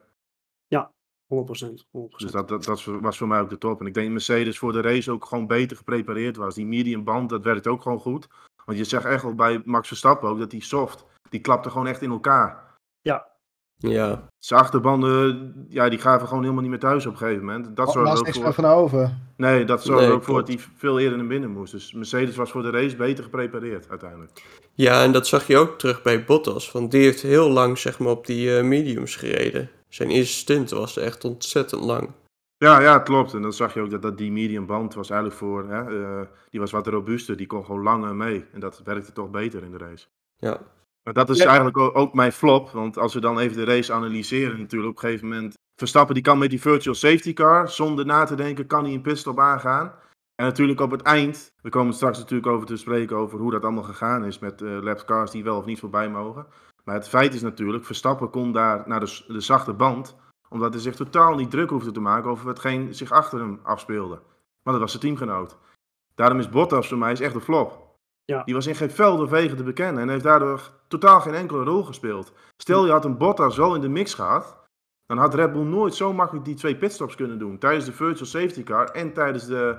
[0.66, 0.92] Ja,
[1.24, 1.28] 100%.
[1.28, 2.16] 100%.
[2.16, 3.80] Dus dat, dat, dat, was voor mij ook de top.
[3.80, 6.54] En ik denk Mercedes voor de race ook gewoon beter geprepareerd was.
[6.54, 8.28] Die medium band, dat werkt ook gewoon goed.
[8.64, 11.86] Want je zegt echt wel bij Max Verstappen ook dat die soft, die klapte gewoon
[11.86, 12.76] echt in elkaar.
[13.00, 13.35] Ja,
[13.78, 17.76] Zijn achterbanden, ja, die gaven gewoon helemaal niet meer thuis op een gegeven moment.
[17.76, 19.18] Dat zorgde was ook niks voor, meer van over.
[19.36, 21.72] nee, dat zorgde Nee, ook voor dat hij veel eerder naar binnen moest.
[21.72, 24.42] Dus Mercedes was voor de race beter geprepareerd uiteindelijk.
[24.74, 26.72] ja, en dat zag je ook terug bij Bottas.
[26.72, 29.70] Want die heeft heel lang zeg maar, op die eh, mediums gereden.
[29.88, 32.10] Zijn eerste stint was echt ontzettend lang.
[32.58, 33.34] Ja, ja, klopt.
[33.34, 36.26] En dan zag je ook dat, dat die medium band was eigenlijk voor, hè, eh,
[36.50, 38.44] die was wat robuuster, die kon gewoon langer mee.
[38.52, 40.06] En dat werkte toch beter in de race.
[40.36, 40.60] Ja,
[41.06, 41.46] Maar dat is Ja.
[41.46, 42.70] eigenlijk ook, mijn flop.
[42.70, 45.54] Want als we dan even de race analyseren natuurlijk op een gegeven moment.
[45.76, 49.00] Verstappen die kan met die virtual safety car, zonder na te denken, kan hij een
[49.02, 49.92] pitstop aangaan.
[50.34, 53.62] En natuurlijk op het eind, we komen straks natuurlijk over te spreken over hoe dat
[53.62, 56.46] allemaal gegaan is met eh lap cars die wel of niet voorbij mogen.
[56.84, 60.16] Maar het feit is natuurlijk, Verstappen kon daar naar de zachte band,
[60.48, 64.20] omdat hij zich totaal niet druk hoefde te maken over hetgeen zich achter hem afspeelde.
[64.62, 65.56] Maar dat was zijn teamgenoot.
[66.14, 67.85] Daarom is Bottas voor mij is echt een flop.
[68.32, 68.42] Ja.
[68.44, 71.64] Die was in geen velden of wegen te bekennen en heeft daardoor totaal geen enkele
[71.64, 72.32] rol gespeeld.
[72.62, 74.56] Stel je had een Bottas wel in de mix gehad,
[75.06, 77.58] dan had Red Bull nooit zo makkelijk die twee pitstops kunnen doen.
[77.58, 79.76] Tijdens de virtual safety car en tijdens de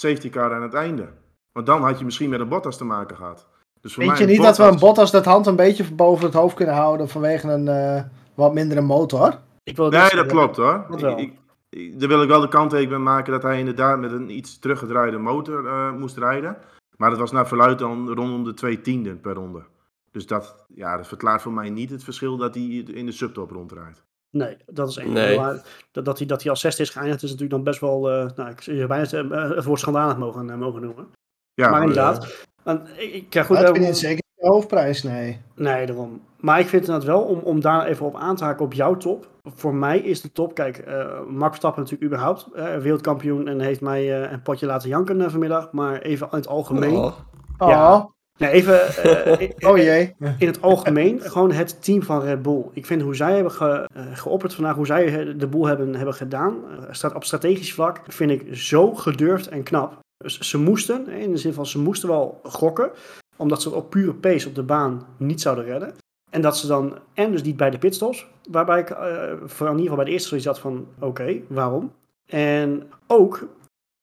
[0.00, 1.08] safety car aan het einde.
[1.52, 3.46] Want dan had je misschien met een Bottas te maken gehad.
[3.80, 6.24] Dus voor Weet mij je niet dat we een Bottas- dat hand een beetje boven
[6.24, 8.02] het hoofd kunnen houden vanwege een eh,
[8.34, 9.38] wat mindere motor?
[9.62, 10.28] Ik wil Nee, dat zeggen.
[10.28, 10.86] klopt hoor.
[10.90, 11.18] Dat wel.
[11.18, 11.32] Ik, ik,
[11.68, 14.58] ik- daar wil ik wel de kanttekening bij maken dat hij inderdaad met een iets
[14.58, 16.56] teruggedraaide motor eh, moest rijden.
[16.96, 19.62] Maar dat was naar verluid dan rondom de twee tienden per ronde.
[20.10, 23.50] Dus dat, ja, dat verklaart voor mij niet het verschil dat hij in de subtop
[23.50, 24.04] rondrijdt.
[24.30, 25.12] Nee, dat is één.
[25.12, 25.36] Nee.
[25.36, 28.10] Maar dat, dat, hij, dat hij als zesde is geëindigd is natuurlijk dan best wel,
[28.10, 31.08] eh, nou, ik zou bijna het, eh, het woord schandalig mogen, eh, mogen noemen.
[31.54, 35.40] Ja, maar inderdaad, want ik, ik ja, goed, dat vind ik zeker de hoofdprijs, nee.
[35.54, 36.20] Nee, daarom.
[36.40, 38.96] Maar ik vind het wel, om, om daar even op aan te haken op jouw
[38.96, 39.28] top.
[39.54, 43.80] Voor mij is de top, kijk, eh Max Verstappen natuurlijk überhaupt eh, wereldkampioen en heeft
[43.80, 45.72] mij eh, een potje laten janken vanmiddag.
[45.72, 46.96] Maar even in het algemeen.
[46.96, 47.12] Oh,
[47.58, 48.12] Oh, Ja.
[48.38, 50.14] Nee, even eh, in- oh jee.
[50.38, 52.64] in het algemeen, gewoon het team van Red Bull.
[52.72, 56.14] Ik vind hoe zij hebben ge, eh, geopperd vandaag, hoe zij de boel hebben, hebben
[56.14, 56.54] gedaan,
[56.90, 59.98] staat op strategisch vlak, vind ik zo gedurfd en knap.
[60.16, 62.90] Dus ze moesten, in de zin van ze moesten wel gokken,
[63.36, 65.94] omdat ze het op pure pace op de baan niet zouden redden.
[66.30, 68.96] En dat ze dan, en dus niet bij de pitstops, waarbij ik eh,
[69.44, 71.92] vooral in ieder geval bij de eerste zoiets had van, oké, waarom?
[72.26, 73.48] En ook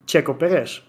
[0.06, 0.84] Checo Perez.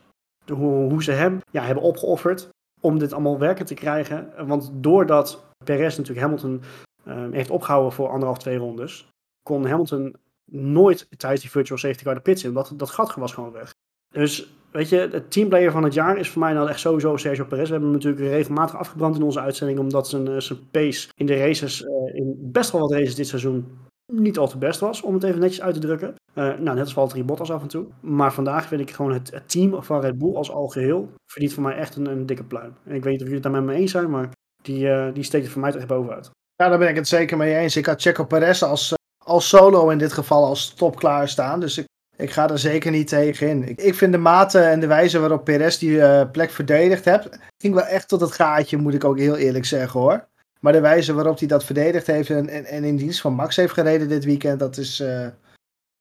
[0.44, 2.48] De- Hoe, hoe ze hem ja, hebben opgeofferd
[2.80, 4.46] om dit allemaal werken te krijgen.
[4.46, 6.62] Want doordat Perez natuurlijk Hamilton
[7.04, 9.08] eh, heeft opgehouden voor anderhalf, twee rondes,
[9.42, 10.16] kon Hamilton
[10.50, 12.48] nooit tijdens die virtual safety car de pits in.
[12.48, 13.70] Omdat dat gat was gewoon weg.
[14.14, 17.44] Dus weet je, het teamplayer van het jaar is voor mij nou echt sowieso Sergio
[17.44, 17.66] Perez.
[17.66, 21.26] We hebben hem natuurlijk regelmatig afgebrand in onze uitzending, omdat zijn, eh, zijn pace in
[21.26, 23.78] de races, eh, in best wel wat races dit seizoen,
[24.12, 26.14] niet al te best was, om het even netjes uit te drukken.
[26.34, 27.86] Eh, nou, net als Valtteri Bottas af en toe.
[28.00, 31.62] Maar vandaag vind ik gewoon het, het team van Red Bull als algeheel verdient voor
[31.62, 32.74] mij echt een, een dikke pluim.
[32.84, 34.28] En ik weet niet of jullie het daar met me eens zijn, maar
[34.62, 36.30] die, die steekt er voor mij toch echt bovenuit.
[36.54, 37.76] Ja, daar ben ik het zeker mee eens.
[37.76, 41.60] Ik had Checo Perez als, als solo in dit geval als top klaarstaan.
[41.60, 41.86] Dus ik,
[42.22, 43.68] ik ga er zeker niet tegen in.
[43.68, 47.28] Ik, ik vind de mate en de wijze waarop Perez die eh, plek verdedigd heeft,
[47.58, 50.26] ging wel echt tot het gaatje, moet ik ook heel eerlijk zeggen hoor.
[50.60, 53.56] Maar de wijze waarop hij dat verdedigd heeft en, en, en in dienst van Max
[53.56, 55.00] heeft gereden dit weekend, dat is.
[55.00, 55.26] eh,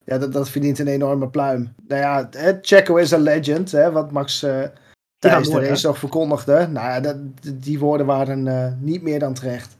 [0.05, 1.73] ja, dat, dat verdient een enorme pluim.
[1.87, 4.63] Nou ja, hè, Checo is een legend, hè, wat Max eh,
[5.19, 6.67] tijdens mooi, de race nog verkondigde.
[6.67, 7.17] Nou ja, dat,
[7.53, 9.77] die woorden waren niet meer dan terecht.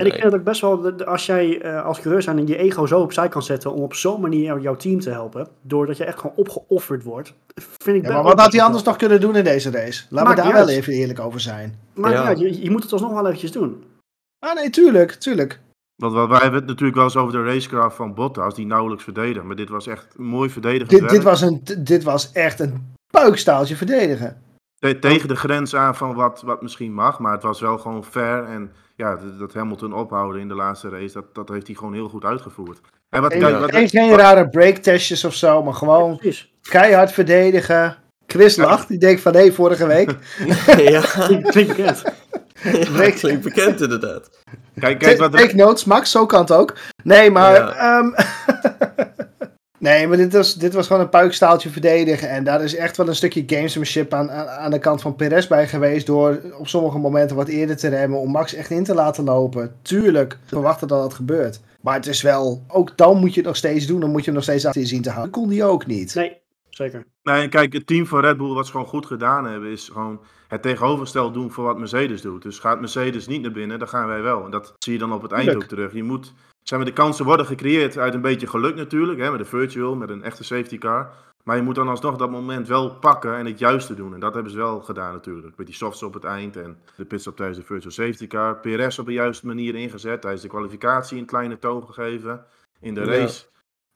[0.00, 2.56] En ik vind het ook best wel, als jij eh, als coureur zijn en je
[2.56, 5.96] ego zo opzij kan zetten om op zo'n manier jou- jouw team te helpen, doordat
[5.96, 7.32] je echt gewoon opgeofferd wordt,
[7.84, 10.04] vind ik Ja, maar wat had hij anders nog kunnen doen in deze race?
[10.10, 10.68] Laten we daar wel uit.
[10.68, 11.78] even eerlijk over zijn.
[11.94, 12.30] Maar Ja.
[12.30, 13.84] ja, je, je moet het alsnog wel eventjes doen.
[14.46, 15.60] Ah nee, tuurlijk, tuurlijk.
[16.02, 19.04] Want wat- wij hebben het natuurlijk wel eens over de racecraft van Bottas, die nauwelijks
[19.04, 19.44] verdedigt.
[19.44, 21.12] Maar dit was echt een mooi verdedigend Dit, werk.
[21.12, 24.42] dit, was een, dit was echt een puikstaaltje verdedigen.
[24.78, 27.18] Te- tegen de grens aan van wat, wat misschien mag.
[27.18, 28.44] Maar het was wel gewoon fair.
[28.44, 31.94] En ja, dat, dat Hamilton ophouden in de laatste race, dat, dat heeft hij gewoon
[31.94, 32.80] heel goed uitgevoerd.
[33.10, 36.52] En wat, Geen, kijk, wat, geen, geen rare breaktestjes of zo, maar gewoon Precies.
[36.62, 37.96] keihard verdedigen.
[38.26, 40.10] Chris lacht, die denkt van hé, vorige week.
[40.90, 42.02] ja, Klinkt bekend.
[42.62, 44.30] ja, klinkt bekend inderdaad.
[44.78, 46.74] kijk, kijk wat Take notes, Max, zo kan het ook.
[47.02, 47.54] Nee, maar...
[47.54, 47.74] Ja.
[47.74, 48.10] ehm,
[49.84, 52.28] nee, maar dit was, dit was gewoon een puikstaaltje verdedigen.
[52.28, 55.46] En daar is echt wel een stukje gamesmanship aan, aan, aan de kant van Perez
[55.46, 56.06] bij geweest...
[56.06, 58.18] door op sommige momenten wat eerder te remmen...
[58.18, 59.76] om Max echt in te laten lopen.
[59.82, 61.60] Tuurlijk, verwachten dat dat gebeurt.
[61.80, 62.64] Maar het is wel...
[62.68, 64.00] Ook dan moet je het nog steeds doen.
[64.00, 65.32] Dan moet je hem nog steeds achter je zien te houden.
[65.32, 66.14] Dat kon die ook niet.
[66.14, 66.36] Nee,
[66.70, 67.04] zeker.
[67.22, 70.20] Nee, kijk, het team van Red Bull wat ze gewoon goed gedaan hebben, is gewoon
[70.48, 72.42] het tegenovergesteld doen voor wat Mercedes doet.
[72.42, 74.44] Dus gaat Mercedes niet naar binnen, dan gaan wij wel.
[74.44, 75.92] En dat zie je dan op het eind ook terug.
[75.92, 76.32] Je moet,
[76.64, 79.94] zeg maar, de kansen worden gecreëerd uit een beetje geluk natuurlijk, hè, met een virtual,
[79.94, 81.10] met een echte safety car.
[81.44, 84.14] Maar je moet dan alsnog dat moment wel pakken en het juiste doen.
[84.14, 85.56] En dat hebben ze wel gedaan natuurlijk.
[85.56, 88.56] Met die softs op het eind en de pitstop tijdens de virtual safety car.
[88.60, 90.20] PRS op de juiste manier ingezet.
[90.20, 92.44] Tijdens de kwalificatie een kleine toon gegeven.
[92.80, 93.06] In de Ja.
[93.06, 93.44] race.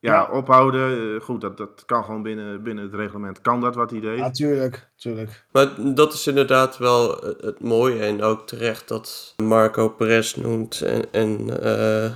[0.01, 1.15] Ja, ophouden.
[1.15, 3.41] Eh, Goed, dat, dat kan gewoon binnen, binnen het reglement.
[3.41, 4.19] Kan dat wat hij deed?
[4.19, 5.45] Ja, tuurlijk, tuurlijk.
[5.53, 11.13] Maar dat is inderdaad wel het mooie en ook terecht dat Marco Perez noemt en,
[11.13, 12.11] en eh,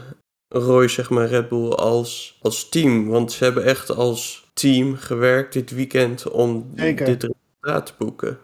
[0.52, 3.08] Roy zeg maar Red Bull als, als team.
[3.08, 7.06] Want ze hebben echt als team gewerkt dit weekend om Zeker.
[7.06, 8.38] dit resultaat te boeken.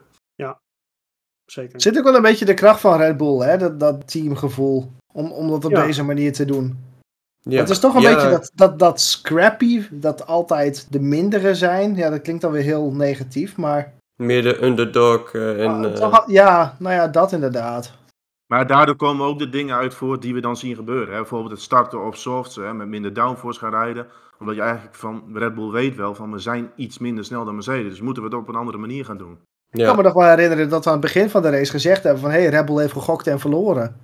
[1.50, 1.80] Zeker.
[1.80, 3.56] Zit ook wel een beetje de kracht van Red Bull, hè?
[3.56, 4.90] Dat, dat teamgevoel.
[5.12, 5.86] Om, om dat op Ja.
[5.86, 6.78] deze manier te doen.
[7.38, 7.58] Ja.
[7.58, 11.94] Het is toch een Ja, beetje dat, dat, dat scrappy, dat altijd de mindere zijn.
[11.94, 13.94] Ja, dat klinkt dan weer heel negatief, maar...
[14.16, 15.70] Meer de underdog eh, en...
[15.70, 17.92] Ah, eh, toch ja, nou ja, dat inderdaad.
[18.48, 21.08] Maar daardoor komen ook de dingen uit voort die we dan zien gebeuren.
[21.14, 21.16] Hè?
[21.20, 22.74] Bijvoorbeeld het starten op softs, hè?
[22.74, 24.06] met minder downforce gaan rijden.
[24.38, 27.54] Omdat je eigenlijk van Red Bull weet wel van we zijn iets minder snel dan
[27.54, 27.88] Mercedes.
[27.90, 29.38] Dus moeten we het op een andere manier gaan doen.
[29.70, 32.02] Ik kan me nog wel herinneren dat we aan het begin van de race gezegd
[32.02, 32.30] hebben van...
[32.30, 33.96] Hé, hey, Red Bull heeft gegokt en verloren.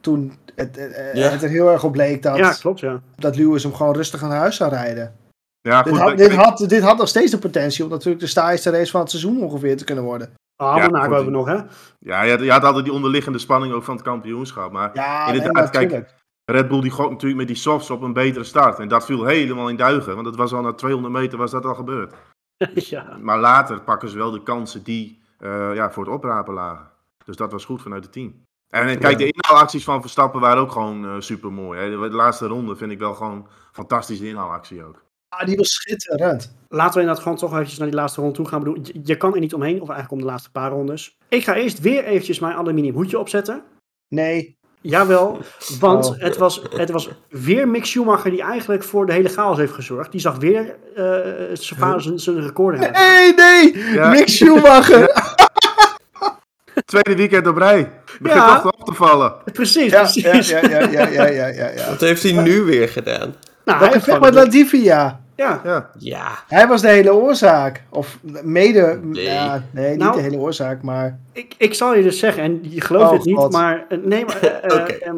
[0.00, 1.28] Toen het, eh, Ja.
[1.28, 3.00] het er heel erg op bleek dat, Ja, klopt, ja.
[3.16, 5.16] dat Lewis hem gewoon rustig naar huis zou rijden.
[5.60, 6.02] Ja, Dit goed.
[6.02, 9.00] had, dit, had, dit had nog steeds de potentie om natuurlijk de saaiste race van
[9.00, 10.32] het seizoen ongeveer te kunnen worden.
[10.56, 11.58] Ah, Ja, hebben we nog, hè?
[11.98, 14.72] Ja, je had, je had altijd die onderliggende spanning ook van het kampioenschap.
[14.72, 16.14] Maar Ja, Inderdaad, nee, kijk.
[16.44, 18.78] Red Bull die gokt natuurlijk met die softs op een betere start.
[18.78, 20.12] En dat viel helemaal in duigen.
[20.14, 22.14] Want dat was al na 200 meter was dat al gebeurd.
[22.74, 23.16] ja.
[23.20, 26.90] Maar later pakken ze wel de kansen die eh, ja, voor het oprapen lagen.
[27.24, 28.42] Dus dat was goed vanuit het team.
[28.68, 31.90] En eh, kijk, de inhaalacties van Verstappen waren ook gewoon super mooi.
[31.90, 35.02] De, de laatste ronde vind ik wel gewoon fantastische inhaalactie ook.
[35.28, 36.54] Ah, die was schitterend.
[36.68, 38.58] Laten we inderdaad gewoon toch eventjes naar die laatste ronde toe gaan.
[38.58, 41.16] Ik bedoel, je, je kan er niet omheen, of eigenlijk om de laatste paar rondes.
[41.28, 43.62] Ik ga eerst weer eventjes mijn aluminium hoedje opzetten.
[44.08, 45.38] Nee, Jawel,
[45.80, 46.14] want Oh.
[46.18, 50.12] het, was, het was weer Mick Schumacher die eigenlijk voor de hele chaos heeft gezorgd.
[50.12, 51.04] Die zag weer eh
[51.52, 52.90] zijn vader zijn, zijn record in.
[52.92, 53.78] nee, nee!
[53.92, 54.08] Ja.
[54.10, 55.08] Mick Schumacher!
[56.84, 57.90] Tweede weekend op rij.
[58.20, 58.60] Begint Ja.
[58.60, 59.34] toch op te vallen.
[59.52, 60.48] Precies, Ja, precies.
[60.48, 61.88] ja, ja, ja, ja, ja, ja, ja.
[61.88, 63.34] Wat heeft hij nu weer gedaan?
[63.66, 65.20] Nou, Dat hij met Latifi, ja.
[65.36, 65.60] ja.
[65.64, 65.90] Ja.
[65.98, 67.82] Ja, Hij was de hele oorzaak.
[67.90, 69.00] Of mede...
[69.02, 69.24] Nee.
[69.24, 70.16] Ja, nee, niet Nou.
[70.16, 71.18] de hele oorzaak, maar...
[71.32, 73.52] Ik, ik zal je dus zeggen, en je gelooft Oh, het niet, God.
[73.52, 73.84] maar...
[73.88, 74.40] eh, Nee, maar...
[74.42, 75.16] eh, eh, ehm,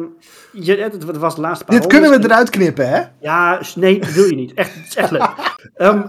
[0.51, 3.01] je, het, was de laatste paar Dit kunnen we eruit knippen, hè?
[3.19, 4.53] Ja, nee, dat wil je niet.
[4.53, 5.29] Echt, het is echt leuk.
[5.75, 6.01] Ehm,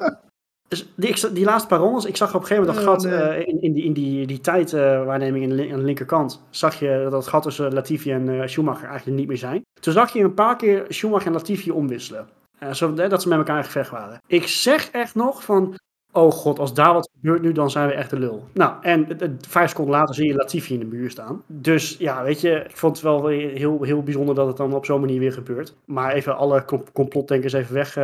[0.71, 3.03] dus die, ik, die laatste paar rondes, ik zag op een gegeven moment dat Oh,
[3.03, 3.29] gat nee.
[3.29, 6.43] eh, in, in die, in die, die tijdwaarneming aan, de lin- aan de linkerkant.
[6.51, 9.63] Zag je dat het gat tussen Latifi en eh, Schumacher eigenlijk niet meer zijn.
[9.81, 12.29] Toen zag je een paar keer Schumacher en Latifi omwisselen.
[12.59, 14.19] Eh, zo, eh, dat ze met elkaar in gevecht waren.
[14.27, 15.75] Ik zeg echt nog van,
[16.13, 18.45] oh god, als daar wat gebeurt nu, dan zijn we echt de lul.
[18.55, 19.07] Nou, en
[19.49, 21.43] vijf seconden later zie je Latifi in de muur staan.
[21.47, 24.85] Dus ja, weet je, ik vond het wel heel, heel bijzonder dat het dan op
[24.85, 25.75] zo'n manier weer gebeurt.
[25.85, 27.95] Maar even alle com- complotdenkers even weg,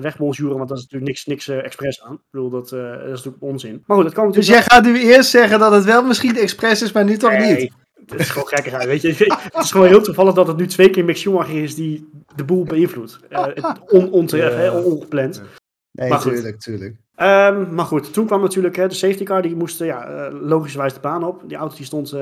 [0.00, 2.12] wegbonjuren, want dat is natuurlijk niks, niks eh, expres aan.
[2.14, 3.82] Ik bedoel, dat, eh, dat is natuurlijk onzin.
[3.86, 4.66] Maar goed, dat kan Dus natuurlijk...
[4.68, 7.56] jij gaat nu eerst zeggen dat het wel misschien expres is, maar nu toch Nee,
[7.56, 7.72] niet?
[8.06, 9.08] Het is gewoon gekkigheid, weet je.
[9.52, 12.44] Het is gewoon heel toevallig dat het nu twee keer Mick Schumacher is die de
[12.44, 13.18] boel beïnvloedt.
[13.28, 14.58] Het on, onterecht, Ja.
[14.58, 15.42] hè, on- ongepland.
[15.96, 16.32] Nee, Maar goed.
[16.32, 16.96] tuurlijk, tuurlijk.
[17.14, 19.42] Ehm, maar goed, toen kwam natuurlijk hè, de safety car.
[19.42, 21.42] Die moest eh, ja, eh, logischerwijs de baan op.
[21.46, 22.20] Die auto die stond eh,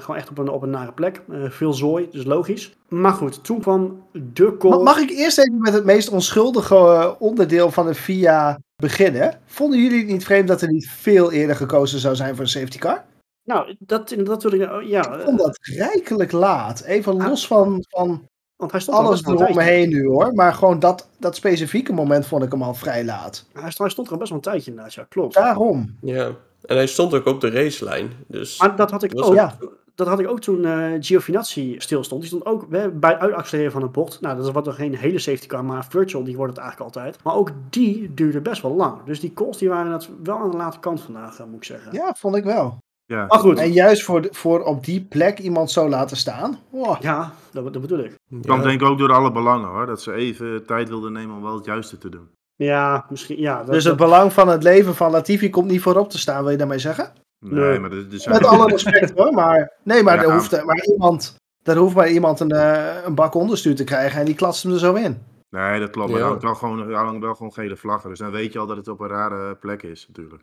[0.00, 1.20] gewoon echt op een, op een nare plek.
[1.48, 2.76] Veel zooi, dus logisch.
[2.88, 4.82] Maar goed, toen kwam de call.
[4.82, 9.40] Mag ik eerst even met het meest onschuldige onderdeel van de FIA beginnen?
[9.46, 12.50] Vonden jullie het niet vreemd dat er niet veel eerder gekozen zou zijn voor een
[12.50, 13.04] safety car?
[13.44, 14.60] Nou, dat, dat wil ik...
[14.86, 16.80] ja, Ik vond dat rijkelijk laat.
[16.80, 17.28] Even Ah.
[17.28, 18.22] los van, van
[18.56, 20.34] want hij stond alles eromheen nu hoor.
[20.34, 23.44] Maar gewoon dat, dat specifieke moment vond ik hem al vrij laat.
[23.52, 25.34] Hij stond, hij stond er best wel een tijdje inderdaad, ja, klopt.
[25.34, 25.96] Daarom.
[26.00, 26.30] ja.
[26.62, 28.10] En hij stond ook op de racelijn.
[28.28, 29.36] Dus Maar dat had ik Was ook.
[29.36, 29.54] het?
[29.94, 32.20] Dat had ik ook toen eh Giovinazzi stilstond.
[32.20, 32.68] Die stond ook
[33.00, 34.20] bij uitaccelereren van een bocht.
[34.20, 36.94] Nou, dat is wat nog geen hele safety car, maar virtual, die wordt het eigenlijk
[36.96, 37.22] altijd.
[37.24, 39.02] Maar ook die duurde best wel lang.
[39.04, 41.64] Dus die calls die waren het wel aan de late kant vandaag, eh, moet ik
[41.64, 41.92] zeggen.
[41.92, 42.78] Ja, vond ik wel.
[43.06, 43.26] Ja.
[43.26, 46.58] Maar goed, En juist voor, voor op die plek iemand zo laten staan.
[46.70, 48.14] Oh, ja, dat, dat bedoel ik.
[48.42, 48.66] kwam ja.
[48.66, 49.86] denk ik ook door alle belangen hoor.
[49.86, 52.28] Dat ze even tijd wilden nemen om wel het juiste te doen.
[52.56, 53.56] Ja, misschien, ja.
[53.56, 56.42] Dat, dus het dat- belang van het leven van Latifi komt niet voorop te staan,
[56.42, 57.12] wil je daarmee zeggen?
[57.38, 57.78] Nee, Nee.
[57.78, 58.34] maar er zijn...
[58.34, 60.22] Met alle respect hoor, maar nee, maar Ja.
[60.22, 64.20] er hoeft maar iemand, er hoeft maar iemand een, eh, een bak onderstuur te krijgen
[64.20, 65.22] en die klatst hem er zo in.
[65.50, 66.10] Nee, dat klopt.
[66.10, 66.24] Maar Ja.
[66.24, 68.10] er hangt wel gewoon, wel gewoon gele vlaggen.
[68.10, 70.42] Dus dan weet je al dat het op een rare plek is natuurlijk.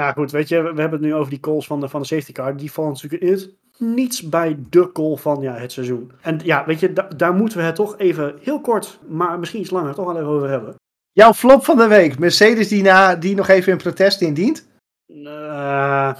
[0.00, 2.06] Ja, goed, weet je, we hebben het nu over die calls van de, van de
[2.06, 2.56] safety car.
[2.56, 6.12] Die vallen natuurlijk in het niets bij de call van ja, het seizoen.
[6.20, 9.60] En ja, weet je, da- daar moeten we het toch even heel kort, maar misschien
[9.60, 10.74] iets langer, toch wel even over hebben.
[11.12, 14.68] Jouw flop van de week, Mercedes die, na, die nog even in protest indient.
[15.24, 16.12] Eh,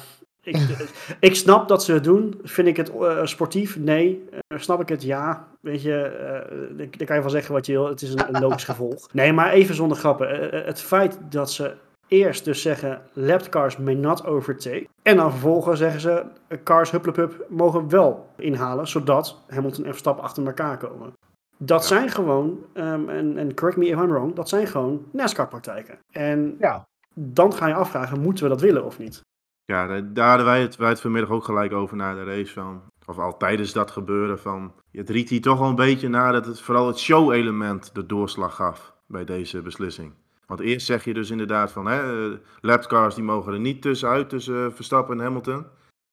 [0.42, 0.56] ik,
[1.20, 2.40] ik snap dat ze het doen.
[2.42, 3.78] Vind ik het eh, sportief?
[3.78, 4.24] Nee.
[4.30, 5.02] Eh, snap ik het?
[5.02, 5.46] Ja.
[5.60, 7.88] Weet je, daar kan je van zeggen wat je wil.
[7.88, 9.12] Het is een, een logisch gevolg.
[9.12, 10.28] Nee, maar even zonder grappen.
[10.64, 11.72] Het feit dat ze
[12.10, 14.86] eerst dus zeggen lapped cars may not overtake.
[15.02, 16.24] En dan vervolgens zeggen ze
[16.64, 21.12] cars hupplepup mogen wel inhalen, zodat Hamilton en Verstappen achter elkaar komen.
[21.56, 21.86] Dat Ja.
[21.86, 25.98] zijn gewoon, ehm, en, en correct me if I'm wrong, dat zijn gewoon NASCAR-praktijken.
[26.12, 26.84] En Ja.
[27.14, 29.20] dan ga je afvragen, moeten we dat willen of niet?
[29.64, 32.82] Ja, daar hadden wij het, wij het vanmiddag ook gelijk over na de race van.
[33.06, 34.72] Of al tijdens dat gebeuren van.
[34.92, 38.54] Het riet hier toch wel een beetje na dat het vooral het show-element de doorslag
[38.54, 40.12] gaf bij deze beslissing.
[40.50, 44.28] Want eerst zeg je dus inderdaad van, hè, eh, lapcars die mogen er niet tussenuit
[44.28, 45.66] tussen eh, Verstappen en Hamilton.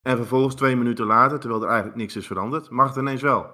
[0.08, 3.45] En vervolgens twee minuten later, terwijl er eigenlijk niks is veranderd, mag het ineens wel.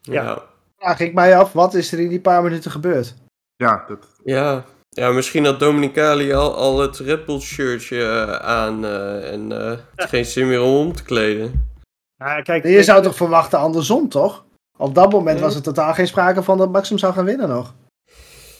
[0.00, 0.22] Ja.
[0.22, 0.42] Ja.
[0.76, 3.14] Vraag ik mij af, wat is er in die paar minuten gebeurd?
[3.56, 8.84] Ja, dat, Ja, ja misschien had Dominicali al, al het Red Bull shirtje eh, aan
[8.84, 11.68] eh, en eh, geen zin meer om om te kleden.
[12.16, 14.44] Ja, kijk, Je zou toch verwachten andersom, toch?
[14.76, 17.48] Op dat moment was er totaal geen sprake van dat Max hem zou gaan winnen
[17.48, 17.74] nog.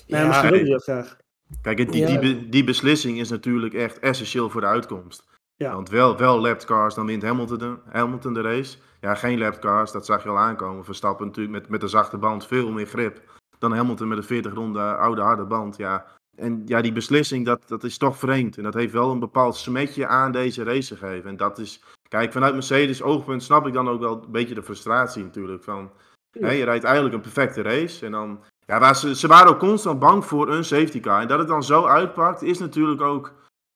[0.07, 1.17] Nee, Ja, misschien wil je dat graag.
[1.63, 2.21] Kijk, die, Ja.
[2.21, 5.25] die, die beslissing is natuurlijk echt essentieel voor de uitkomst.
[5.57, 5.75] Ja.
[5.75, 8.79] Want wel, wel lapped cars, dan wint Hamilton de, Hamilton de race.
[9.01, 10.85] Ja, geen lapped cars, dat zag je al aankomen.
[10.85, 13.21] Verstappen natuurlijk met, met een zachte band veel meer grip
[13.61, 15.77] dan Hamilton met een 40 ronde oude harde band.
[15.77, 16.07] Ja.
[16.37, 18.57] En ja, die beslissing, dat, dat is toch vreemd.
[18.57, 21.31] En dat heeft wel een bepaald smetje aan deze race gegeven.
[21.31, 24.63] En dat is, kijk, vanuit Mercedes oogpunt snap ik dan ook wel een beetje de
[24.63, 25.65] frustratie natuurlijk.
[25.65, 25.91] Van,
[26.39, 29.99] hè, je rijdt eigenlijk een perfecte race en dan ja, waar ze, waren ook constant
[29.99, 31.21] bang voor een safety car.
[31.21, 33.33] En dat het dan zo uitpakt, is natuurlijk ook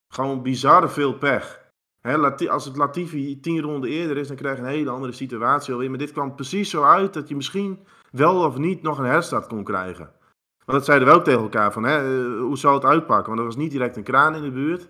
[0.08, 1.62] gewoon bizarre veel pech.
[2.48, 5.90] Als het Latifi tien ronden eerder is, dan krijg je een hele andere situatie alweer.
[5.90, 9.46] Maar dit kwam precies zo uit dat je misschien wel of niet nog een herstart
[9.46, 10.10] kon krijgen.
[10.64, 12.02] Want dat zeiden we ook tegen elkaar van, eh,
[12.38, 13.26] hoe zal het uitpakken?
[13.26, 14.88] Want er was niet direct een kraan in de buurt.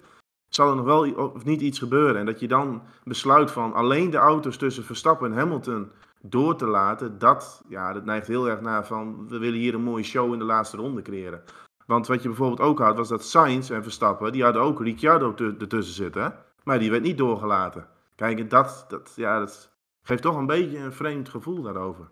[0.49, 2.17] Zal er nog wel of niet iets gebeuren?
[2.17, 5.91] En dat je dan besluit van alleen de auto's tussen Verstappen en Hamilton
[6.27, 9.83] door te laten, dat, ja, dat neigt heel erg naar van we willen hier een
[9.83, 11.43] mooie show in de laatste ronde creëren.
[11.87, 15.35] Want wat je bijvoorbeeld ook had, was dat Sainz en Verstappen, die hadden ook Ricciardo
[15.35, 17.89] tu- ertussen zitten, maar die werd niet doorgelaten.
[18.17, 22.11] Kijk, en dat, dat, ja, dat geeft toch een beetje een vreemd gevoel daarover.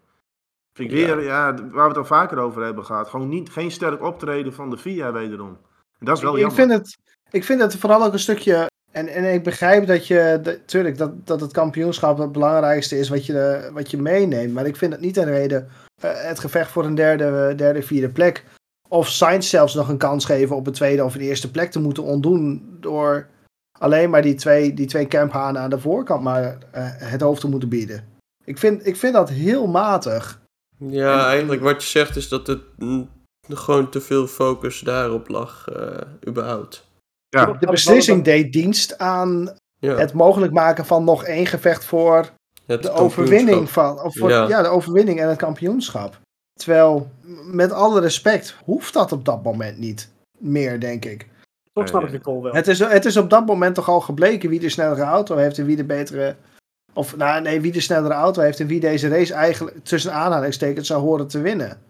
[0.72, 3.70] Vind ik weer, ja, waar we het al vaker over hebben gehad, gewoon niet, geen
[3.70, 5.58] sterk optreden van de FIA wederom.
[5.98, 6.56] En dat is wel ik, jammer.
[6.56, 6.98] vind het,
[7.30, 8.70] ik vind het vooral ook een stukje.
[8.92, 10.38] En, en ik begrijp dat je.
[10.42, 14.52] de- Tuurlijk, dat, dat het kampioenschap het belangrijkste is wat je, eh, wat je meeneemt.
[14.52, 15.68] Maar ik vind het niet een reden.
[16.00, 18.44] eh, het gevecht voor een derde, derde, vierde plek.
[18.88, 21.80] Of Sainz zelfs nog een kans geven op een tweede of een eerste plek te
[21.80, 22.76] moeten ontdoen.
[22.80, 23.26] Door
[23.78, 27.48] alleen maar die twee, die twee camphanen aan de voorkant maar eh, het hoofd te
[27.48, 28.04] moeten bieden.
[28.44, 30.40] Ik vind, ik vind dat heel matig.
[30.78, 33.08] Ja, eigenlijk wat je zegt is dat het mm,
[33.48, 36.86] gewoon te veel focus daarop lag, eh, überhaupt.
[37.36, 42.30] Ja, De beslissing deed dienst aan Ja, het mogelijk maken van nog één gevecht voor
[42.66, 44.48] het de overwinning van, of voor, ja.
[44.48, 44.62] Ja.
[44.62, 46.20] de overwinning en het kampioenschap.
[46.52, 47.10] Terwijl,
[47.44, 51.28] met alle respect, hoeft dat op dat moment niet meer, denk ik.
[51.72, 52.52] Toch snap ik de call wel.
[52.52, 55.58] Het is, het is op dat moment toch al gebleken wie de snellere auto heeft
[55.58, 56.36] en wie de betere.
[56.92, 60.86] Of nou, nee, wie de snellere auto heeft en wie deze race eigenlijk tussen aanhalingstekens
[60.86, 61.82] zou horen te winnen.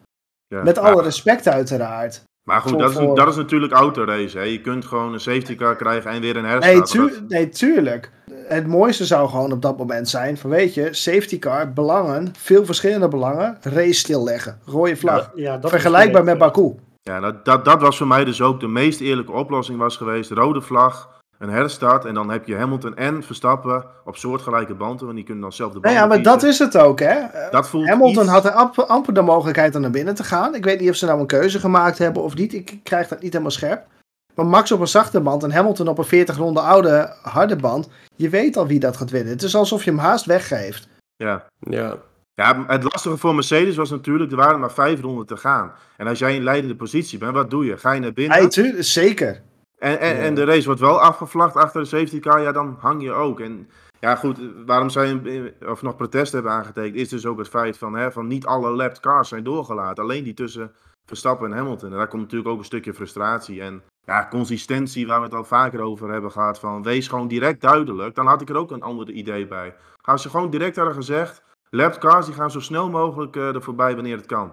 [0.47, 0.63] ja.
[0.63, 2.23] Met alle respect, uiteraard.
[2.45, 4.39] Maar goed, dat is, voor- dat is natuurlijk autorace.
[4.39, 4.45] Hè.
[4.45, 6.95] Je kunt gewoon een safety car krijgen en weer een herstart.
[6.95, 8.11] Nee, Dat- tu nee, tuurlijk.
[8.49, 12.65] Het mooiste zou gewoon op dat moment zijn: van weet je, safety car, belangen, veel
[12.65, 15.31] verschillende belangen, race stilleggen, rode vlag.
[15.35, 16.39] Ja, Vergelijkbaar met.
[16.39, 16.75] Baku.
[17.03, 20.31] Ja, dat, dat, dat was voor mij dus ook de meest eerlijke oplossing was geweest.
[20.31, 25.05] Rode vlag, een herstart en dan heb je Hamilton en Verstappen op soortgelijke banden.
[25.05, 27.17] Want die kunnen dan zelf de Nou banden ja, maar dat is het ook, hè?
[27.51, 30.55] Dat voelt Hamilton iets- had er amper, amper de mogelijkheid om naar binnen te gaan.
[30.55, 32.53] Ik weet niet of ze nou een keuze gemaakt hebben of niet.
[32.55, 33.87] Ik krijg dat niet helemaal scherp.
[34.35, 37.89] Maar Max op een zachte band en Hamilton op een 40 ronde oude harde band.
[38.17, 39.33] Je weet al wie dat gaat winnen.
[39.33, 40.89] Het is alsof je hem haast weggeeft.
[41.17, 41.45] Ja.
[41.59, 41.97] Ja,
[42.35, 45.73] ja, het lastige voor Mercedes was natuurlijk, er waren maar vijf ronden te gaan.
[45.97, 47.77] En als jij in leidende positie bent, wat doe je?
[47.77, 48.49] Ga je naar binnen?
[48.49, 49.43] Tuur- zeker.
[49.83, 50.23] En, en, Ja.
[50.23, 53.41] en de race wordt wel afgevlacht achter de safety car, ja, dan hang je ook.
[53.41, 53.69] En
[54.01, 55.21] ja, goed, waarom zij
[55.67, 58.71] of nog protest hebben aangetekend, is dus ook het feit van, hè, van niet alle
[58.71, 60.03] lapped cars zijn doorgelaten.
[60.03, 60.73] Alleen die tussen
[61.07, 61.91] Verstappen en Hamilton.
[61.91, 63.63] En daar komt natuurlijk ook een stukje frustratie.
[63.63, 67.61] En ja, consistentie, waar we het al vaker over hebben gehad, van wees gewoon direct
[67.61, 68.15] duidelijk.
[68.15, 69.75] Dan had ik er ook een ander idee bij.
[70.03, 73.63] Gaan ze gewoon direct hadden gezegd, lapped cars die gaan zo snel mogelijk eh, er
[73.63, 74.53] voorbij wanneer het kan.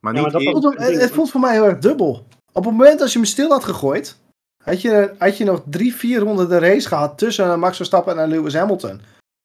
[0.00, 2.26] Maar Ja, niet maar dat Het voelt, het, het voelt voor mij heel erg dubbel.
[2.52, 4.20] Op het moment als je hem stil had gegooid,
[4.64, 8.28] had je, had je nog drie, vier ronden de race gehad tussen Max Verstappen en
[8.28, 9.00] Lewis Hamilton.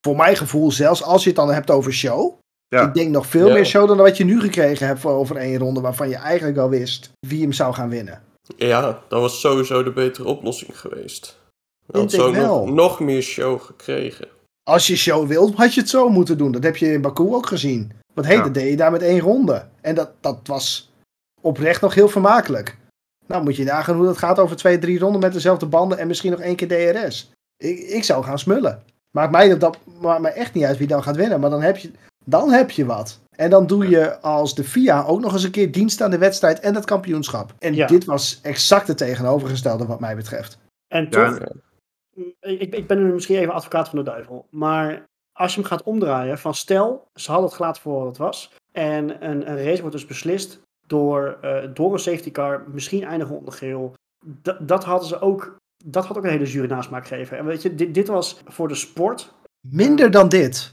[0.06, 2.34] Voor mijn gevoel, zelfs als je het dan hebt over show.
[2.68, 2.86] Ja.
[2.86, 3.52] Ik denk nog veel Ja.
[3.54, 6.58] meer show dan wat je nu gekregen hebt voor over één ronde, waarvan je eigenlijk
[6.58, 8.22] al wist wie hem zou gaan winnen.
[8.56, 11.38] ja, dat was sowieso de betere oplossing geweest.
[11.86, 14.28] Dan had zo nog, nog meer show gekregen.
[14.62, 16.52] Als je show wilt, had je het zo moeten doen.
[16.52, 17.92] Dat heb je in Baku ook gezien.
[18.14, 18.42] Want hé, Ja.
[18.42, 19.66] dat deed je daar met één ronde.
[19.80, 20.90] En dat, dat was
[21.40, 22.76] oprecht nog heel vermakelijk.
[23.26, 26.06] Nou moet je nagaan hoe dat gaat over twee, drie ronden met dezelfde banden en
[26.06, 27.30] misschien nog één keer DRS.
[27.56, 28.82] Ik, ik zou gaan smullen.
[29.10, 31.76] Maakt mij, dat, maakt mij echt niet uit wie dan gaat winnen, maar dan heb,
[31.76, 31.90] je,
[32.24, 33.20] dan heb je wat.
[33.36, 36.18] En dan doe je als de FIA ook nog eens een keer dienst aan de
[36.18, 37.54] wedstrijd en het kampioenschap.
[37.58, 37.86] En Ja.
[37.86, 40.58] dit was exact het tegenovergestelde wat mij betreft.
[40.88, 41.38] En Ja, toch,
[42.40, 44.46] ik, ik ben nu misschien even advocaat van de duivel.
[44.50, 48.16] Maar als je hem gaat omdraaien, van stel, ze hadden het gelaten voor wat het
[48.16, 48.52] was.
[48.72, 53.36] En een, een race wordt dus beslist door, eh, door een safety car, misschien eindigen
[53.36, 53.94] onder geel.
[54.26, 57.38] Dat, dat hadden ze ook, dat had ook een hele zure nasmaak gegeven.
[57.38, 59.34] En weet je, dit, dit was voor de sport,
[59.68, 60.72] Minder dan dit.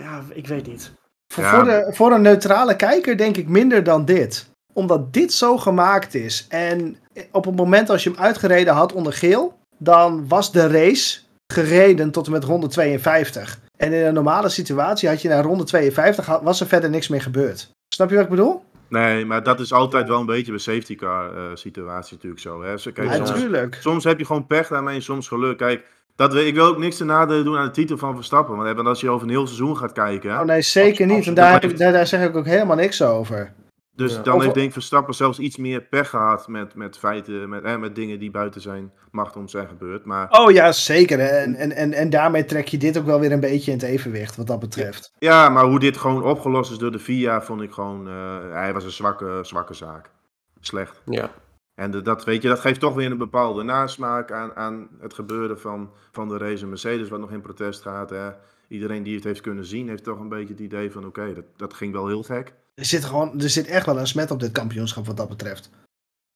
[0.00, 0.92] ja, ik weet niet.
[1.32, 1.50] Voor, Ja.
[1.54, 4.50] voor, de, voor een neutrale kijker denk ik minder dan dit.
[4.72, 6.46] Omdat dit zo gemaakt is.
[6.48, 6.96] En
[7.30, 11.20] op het moment als je hem uitgereden had onder geel, dan was de race
[11.52, 13.60] gereden tot en met ronde 52.
[13.76, 17.08] En in een normale situatie had je na ronde 52, had- was er verder niks
[17.08, 17.70] meer gebeurd.
[17.94, 18.62] Snap je wat ik bedoel?
[18.92, 22.62] Nee, maar dat is altijd wel een beetje bij safety car eh, situatie natuurlijk zo.
[22.62, 22.76] Hè?
[22.78, 23.78] Zo, kijk, Ja, soms, Natuurlijk.
[23.80, 25.56] soms heb je gewoon pech daarmee en soms geluk.
[25.58, 25.84] Kijk,
[26.16, 28.56] dat, we- ik wil ook niks te nadelen doen aan de titel van Verstappen.
[28.56, 30.30] Want want als je over een heel seizoen gaat kijken.
[30.40, 31.26] Oh nee, zeker niet.
[31.26, 33.52] En daar zeg ik ook helemaal niks over.
[33.94, 34.22] Dus Ja.
[34.22, 37.62] dan Of- heeft denk ik Verstappen zelfs iets meer pech gehad met, met feiten, met,
[37.64, 40.04] eh, met dingen die buiten zijn macht om zijn gebeurd.
[40.04, 41.20] Maar Oh ja, zeker.
[41.20, 43.86] En, en, en, en daarmee trek je dit ook wel weer een beetje in het
[43.86, 45.12] evenwicht wat dat betreft.
[45.18, 48.72] ja, maar hoe dit gewoon opgelost is door de VIA, vond ik gewoon, eh, hij
[48.72, 50.10] was een zwakke, zwakke zaak.
[50.60, 51.02] Slecht.
[51.06, 51.30] Ja.
[51.74, 55.14] En de- dat, weet je, dat geeft toch weer een bepaalde nasmaak aan, aan het
[55.14, 58.10] gebeuren van, van de race en Mercedes, wat nog in protest gaat.
[58.10, 58.28] Hè.
[58.72, 61.44] Iedereen die het heeft kunnen zien, heeft toch een beetje het idee van, oké, dat,
[61.56, 62.52] dat ging wel heel gek.
[62.74, 65.70] Er zit, gewoon, er zit echt wel een smet op dit kampioenschap wat dat betreft.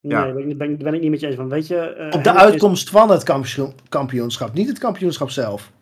[0.01, 0.25] Ja.
[0.25, 1.37] Nee, ben, ik- ben, ik- ben ik niet met je eens.
[1.37, 5.31] Van, weet je, eh, Op de is- uitkomst van het kampioen- kampioenschap, niet het kampioenschap
[5.31, 5.73] zelf.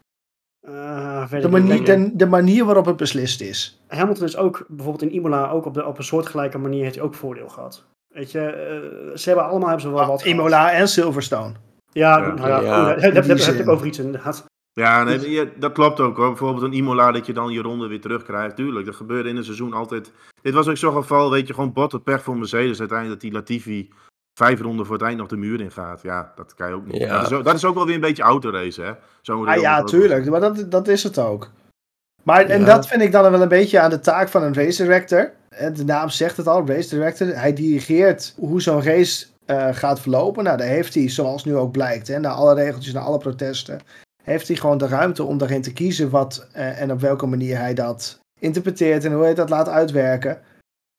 [0.60, 3.80] eh, De manier, de, de manier waarop het beslist is.
[3.88, 7.04] Hamilton is ook, bijvoorbeeld in Imola, ook op, de, op een soortgelijke manier heeft hij
[7.04, 7.84] ook voordeel gehad.
[8.14, 10.24] Weet je, eh, ze hebben allemaal hebben ze wel wat gehad.
[10.24, 11.52] Imola en Silverstone.
[11.92, 12.26] Ja, Ja.
[12.34, 12.58] nou ja, Ja.
[12.58, 14.44] goed, daar heb, die heb, heb ik over iets inderdaad.
[14.74, 16.28] Ja, nee, je- dat klopt ook hoor.
[16.28, 18.56] Bijvoorbeeld een Imola dat je dan je ronde weer terugkrijgt.
[18.56, 20.12] Tuurlijk, dat gebeurde in een seizoen altijd.
[20.42, 22.78] Dit was ook zo'n geval, weet je, gewoon botte pech voor Mercedes.
[22.78, 23.88] Uiteindelijk dat die Latifi
[24.38, 26.02] vijf ronden voor het eind nog de muur in gaat.
[26.02, 26.96] Ja, dat kan je ook niet.
[27.00, 27.18] Ja.
[27.18, 28.92] Dat, is ook, dat is ook wel weer een beetje autorace, hè?
[29.22, 30.30] Zo'n Ah ja, tuurlijk.
[30.30, 31.50] Maar dat, dat is het ook.
[32.22, 32.66] Maar en Ja.
[32.66, 35.32] dat vind ik dan wel een beetje aan de taak van een race director.
[35.48, 37.26] En De naam zegt het al, race director.
[37.26, 40.44] Hij dirigeert hoe zo'n race eh, gaat verlopen.
[40.44, 43.80] Nou, daar heeft hij, zoals nu ook blijkt, hè, na alle regeltjes, na alle protesten,
[44.24, 47.58] heeft hij gewoon de ruimte om daarin te kiezen wat eh, en op welke manier
[47.58, 50.40] hij dat interpreteert en hoe hij dat laat uitwerken.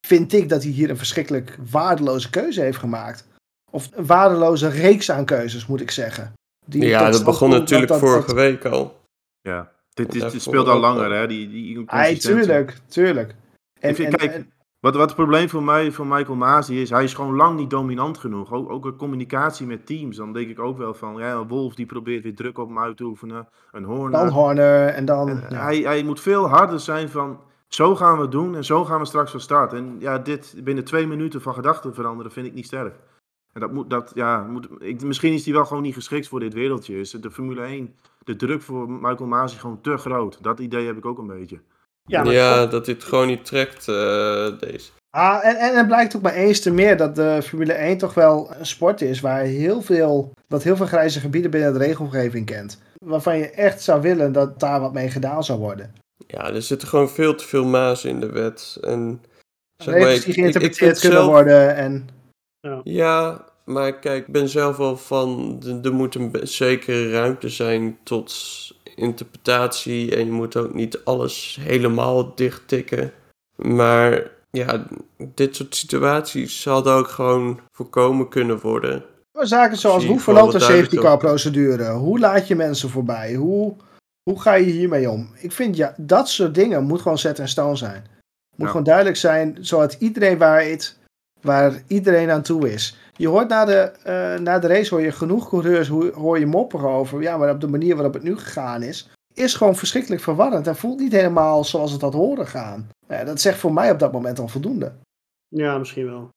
[0.07, 3.27] Vind ik dat hij hier een verschrikkelijk waardeloze keuze heeft gemaakt.
[3.71, 6.33] Of een waardeloze reeks aan keuzes, moet ik zeggen.
[6.65, 9.01] Die Ja, dat begon natuurlijk dat- dat- vorige dat- week al.
[9.41, 11.27] Ja, dit, Daarvoor speelt al langer, hè?
[11.27, 13.35] Die, die tuurlijk, tuurlijk.
[13.79, 14.51] En, vind- en- kijk, en-
[14.85, 17.69] Wat, wat het probleem voor mij, voor Michael Masi is, hij is gewoon lang niet
[17.69, 18.53] dominant genoeg.
[18.53, 20.17] Ook, ook een communicatie met teams.
[20.17, 22.79] Dan denk ik ook wel van, ja, een Wolf die probeert weer druk op hem
[22.79, 23.47] uit te oefenen.
[23.71, 24.11] Een Horner.
[24.11, 25.29] dan Horner en dan...
[25.29, 25.63] En ja.
[25.63, 28.99] hij, hij moet veel harder zijn van, zo gaan we het doen en zo gaan
[28.99, 29.73] we straks van start.
[29.73, 32.95] En ja, dit binnen twee minuten van gedachten veranderen vind ik niet sterk.
[33.53, 36.39] En dat moet, dat, ja, moet, ik, misschien is hij wel gewoon niet geschikt voor
[36.39, 36.99] dit wereldje.
[36.99, 40.43] Is de Formule 1, de druk voor Michael Masi gewoon te groot.
[40.43, 41.59] Dat idee heb ik ook een beetje.
[42.07, 44.89] Ja, Ja, dat dit gewoon niet trekt, eh, deze.
[45.09, 48.13] Ah, en, en het blijkt ook maar eens te meer dat de Formule 1 toch
[48.13, 52.45] wel een sport is waar heel veel, dat heel veel grijze gebieden binnen de regelgeving
[52.45, 52.81] kent.
[53.05, 55.93] Waarvan je echt zou willen dat daar wat mee gedaan zou worden.
[56.27, 58.77] Ja, er zitten gewoon veel te veel mazen in de wet.
[58.81, 59.21] En,
[59.77, 61.75] zeg maar, Regels ik- die ik- ik geïnterpreteerd kunnen zelf- worden.
[61.75, 62.07] En
[62.83, 68.33] Ja, maar kijk, ik ben zelf wel van, er moet een zekere ruimte zijn tot
[68.95, 73.11] interpretatie en je moet ook niet alles helemaal dicht tikken.
[73.55, 74.85] Maar ja,
[75.17, 79.03] dit soort situaties hadden ook gewoon voorkomen kunnen worden.
[79.31, 81.29] zaken zoals hoe verloopt een wat safety car duidelijker.
[81.29, 81.91] procedure?
[81.91, 83.33] Hoe laat je mensen voorbij?
[83.33, 83.75] Hoe,
[84.29, 85.29] hoe ga je hiermee om?
[85.35, 88.03] Ik vind ja, dat soort dingen moet gewoon set en stone zijn.
[88.55, 88.67] Moet Ja.
[88.67, 90.97] gewoon duidelijk zijn, zodat iedereen weet
[91.41, 92.97] waar iedereen aan toe is.
[93.17, 96.89] Je hoort na de, eh, na de race hoor je genoeg coureurs hoor, je mopperen
[96.89, 97.21] over.
[97.21, 100.67] Ja, maar op de manier waarop het nu gegaan is, is gewoon verschrikkelijk verwarrend.
[100.67, 102.89] En voelt niet helemaal zoals het had horen gaan.
[103.07, 104.91] Ja, dat zegt voor mij op dat moment al voldoende.
[105.47, 106.29] Ja, misschien wel.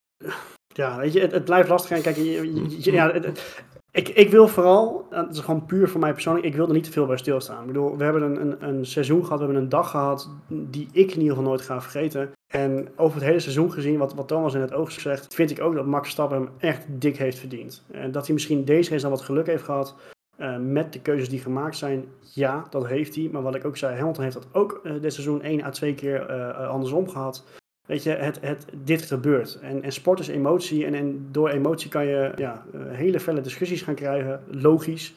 [0.74, 1.90] Ja, weet je, het, het blijft lastig.
[1.96, 6.01] En kijk, je, ja, het- het- ik, ik wil vooral, het is gewoon puur voor
[6.01, 7.61] mij persoonlijk, ik wil er niet te veel bij stilstaan.
[7.61, 10.89] Ik bedoel, we hebben een, een, een seizoen gehad, we hebben een dag gehad die
[10.93, 12.30] ik in ieder geval nooit ga vergeten.
[12.47, 15.61] En over het hele seizoen gezien, wat, wat Thomas in het oog zegt, vind ik
[15.61, 17.84] ook dat Max Verstappen hem echt dik heeft verdiend.
[17.91, 19.95] En dat hij misschien deze race dan wat geluk heeft gehad
[20.36, 23.28] eh, met de keuzes die gemaakt zijn, ja, dat heeft hij.
[23.32, 25.95] Maar wat ik ook zei, Hamilton heeft dat ook eh, dit seizoen één à twee
[25.95, 27.45] keer eh, eh, andersom gehad.
[27.89, 29.59] Weet je, het, het, dit gebeurt.
[29.62, 33.41] En, en sport is emotie en, en door emotie kan je ja, eh, hele felle
[33.41, 35.14] discussies gaan krijgen, logisch.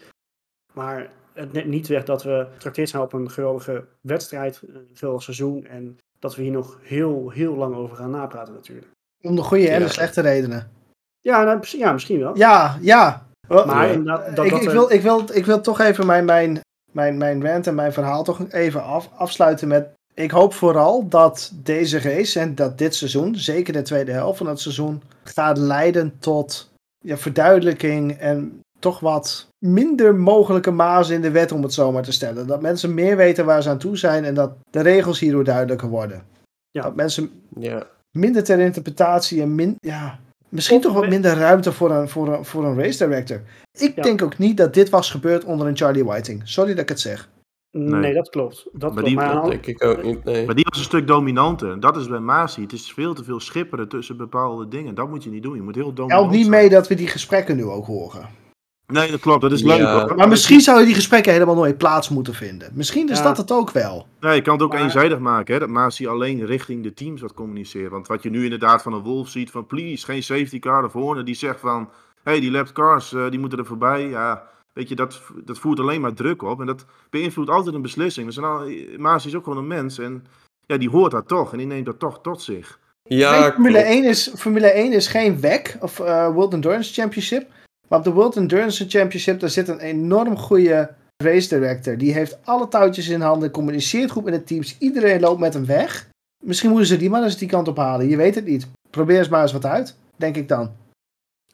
[0.74, 5.24] Maar het net niet weg dat we getrakteerd zijn op een geweldige wedstrijd, een geweldig
[5.24, 5.66] seizoen.
[5.66, 8.88] En dat we hier nog heel, heel lang over gaan napraten natuurlijk.
[9.22, 10.72] Om de goede en de slechte redenen.
[11.20, 12.38] Ja, nou, misschien- ja misschien wel.
[12.38, 13.26] Ja, ja.
[13.48, 13.94] Maar Ja.
[13.94, 16.60] inderdaad, dat, ik, dat ik, wil, ik, wil, ik wil toch even mijn, mijn,
[16.92, 19.94] mijn, mijn rant en mijn verhaal toch even af, afsluiten met...
[20.14, 24.48] Ik hoop vooral dat deze race en dat dit seizoen, zeker de tweede helft van
[24.48, 31.32] het seizoen, gaat leiden tot ja, verduidelijking en toch wat minder mogelijke mazen in de
[31.32, 32.48] wet, om het zo maar te stellen.
[32.48, 35.88] Dat mensen meer weten waar ze aan toe zijn en dat de regels hierdoor duidelijker
[35.90, 36.24] worden.
[36.72, 36.82] Ja.
[36.82, 37.88] Dat mensen Ja.
[38.18, 42.34] minder ter interpretatie en min, ja, misschien Of toch wat minder ruimte voor een, voor
[42.34, 43.42] een, voor een race director.
[43.80, 44.02] Ik Ja.
[44.02, 46.42] denk ook niet dat dit was gebeurd onder een Charlie Whiting.
[46.44, 47.30] Sorry dat ik het zeg.
[47.72, 48.00] Nee.
[48.00, 48.14] Nee.
[48.14, 48.68] dat klopt.
[48.74, 49.08] Dat klopt.
[49.08, 50.46] die- maar denk ik ook niet, nee.
[50.46, 51.80] Maar die was een stuk dominanter.
[51.80, 52.62] Dat is bij Masi.
[52.62, 54.96] Het is veel te veel schipperen tussen bepaalde dingen.
[54.96, 55.56] Dat moet je niet doen.
[55.56, 56.60] Je moet heel dominant Helpt niet zijn.
[56.60, 58.40] mee dat we die gesprekken nu ook horen.
[58.88, 59.42] Nee, dat klopt.
[59.42, 59.68] Dat is Ja.
[59.76, 60.08] leuk.
[60.08, 60.16] hoor.
[60.18, 62.72] Maar misschien zouden die gesprekken helemaal nooit plaats moeten vinden.
[62.74, 63.24] Misschien is Ja.
[63.24, 64.06] dat het ook wel.
[64.20, 65.54] Nee, je kan het ook Maar- eenzijdig maken.
[65.54, 65.60] Hè?
[65.60, 67.92] Dat Masi alleen richting de teams wat communiceert.
[67.92, 69.52] Want wat je nu inderdaad van een Wolf ziet.
[69.52, 70.84] Van please, geen safety car.
[70.86, 71.90] Of Horner die zegt van...
[72.24, 74.10] Hé, hey, die lap cars, eh, die moeten er voorbij.
[74.10, 74.44] Ja,
[74.74, 76.60] weet je, dat, dat voert alleen maar druk op.
[76.60, 78.26] En dat beïnvloedt altijd een beslissing.
[78.26, 80.00] Dus nou, Masi is ook gewoon een mens.
[80.00, 80.26] En
[80.66, 81.52] ja, die hoort dat toch.
[81.52, 82.80] En die neemt dat toch tot zich.
[83.04, 83.90] Ja, Nee, Formule, klopt.
[83.90, 87.50] 1 is, Formule 1 is geen WEC of eh, World Endurance Championship.
[87.88, 90.94] Maar op de World Endurance Championship daar zit een enorm goede
[91.24, 91.98] race director.
[91.98, 94.78] Die heeft alle touwtjes in handen, communiceert goed met de teams.
[94.78, 96.10] Iedereen loopt met hem weg.
[96.44, 98.08] Misschien moeten ze die maar eens die kant op halen.
[98.08, 98.68] Je weet het niet.
[98.90, 100.72] Probeer eens maar eens wat uit, denk ik dan.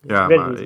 [0.02, 0.60] Ja, maar...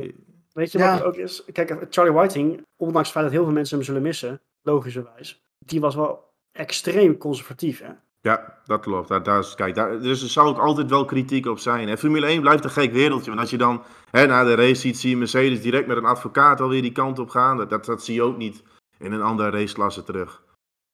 [0.54, 0.86] Weet je Ja.
[0.89, 1.43] wat het ook is?
[1.52, 5.80] Kijk, Charlie Whiting, ondanks het feit dat heel veel mensen hem zullen missen, logischerwijs, die
[5.80, 7.82] was wel extreem conservatief.
[7.82, 7.89] Hè?
[8.22, 9.08] Ja, dat klopt.
[9.08, 11.88] Daar, daar is, kijk, daar, dus er zal ook altijd wel kritiek op zijn.
[11.89, 13.28] En Formule 1 blijft een gek wereldje.
[13.30, 16.06] Want als je dan hè, na de race ziet, zie je Mercedes direct met een
[16.06, 17.58] advocaat alweer die kant op gaan.
[17.58, 18.64] Dat, dat, dat zie je ook niet
[18.99, 20.43] in een andere raceklasse terug.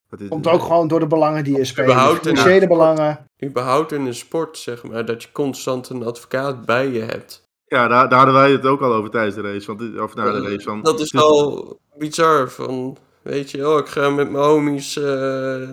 [0.10, 1.89] Dat is, Komt ook gewoon door de belangen die er spelen.
[1.89, 3.26] Überhaupt in- Financiële belangen.
[3.43, 7.45] Überhaupt in een sport, zeg maar, dat je constant een advocaat bij je hebt.
[7.68, 9.76] Ja, daar, daar hadden wij het ook al over tijdens de race.
[9.76, 10.61] Want, of na de race.
[10.61, 12.49] Van, Dat is wel bizar.
[12.49, 15.03] Van, weet je, oh, ik ga met mijn homies eh,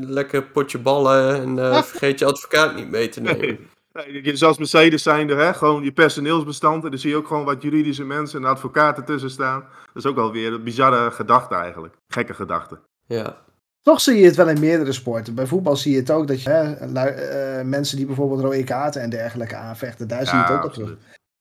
[0.00, 3.58] lekker potje ballen en eh, vergeet je advocaat niet mee te nemen.
[3.92, 5.54] Nee, Zoals Mercedes zijn er, hè?
[5.54, 6.84] gewoon je personeelsbestand.
[6.84, 9.60] En dan zie je ook gewoon wat juridische mensen en advocaten tussen staan.
[9.92, 11.94] Dat is ook alweer een bizarre gedachte eigenlijk.
[12.08, 12.78] Gekke gedachte.
[13.06, 13.36] Ja,
[13.82, 15.34] Toch zie je het wel in meerdere sporten.
[15.34, 18.64] Bij voetbal zie je het ook dat je hè, lui- eh, mensen die bijvoorbeeld rode
[18.64, 20.96] kaarten en dergelijke aanvechten, daar zie je het ook op terug.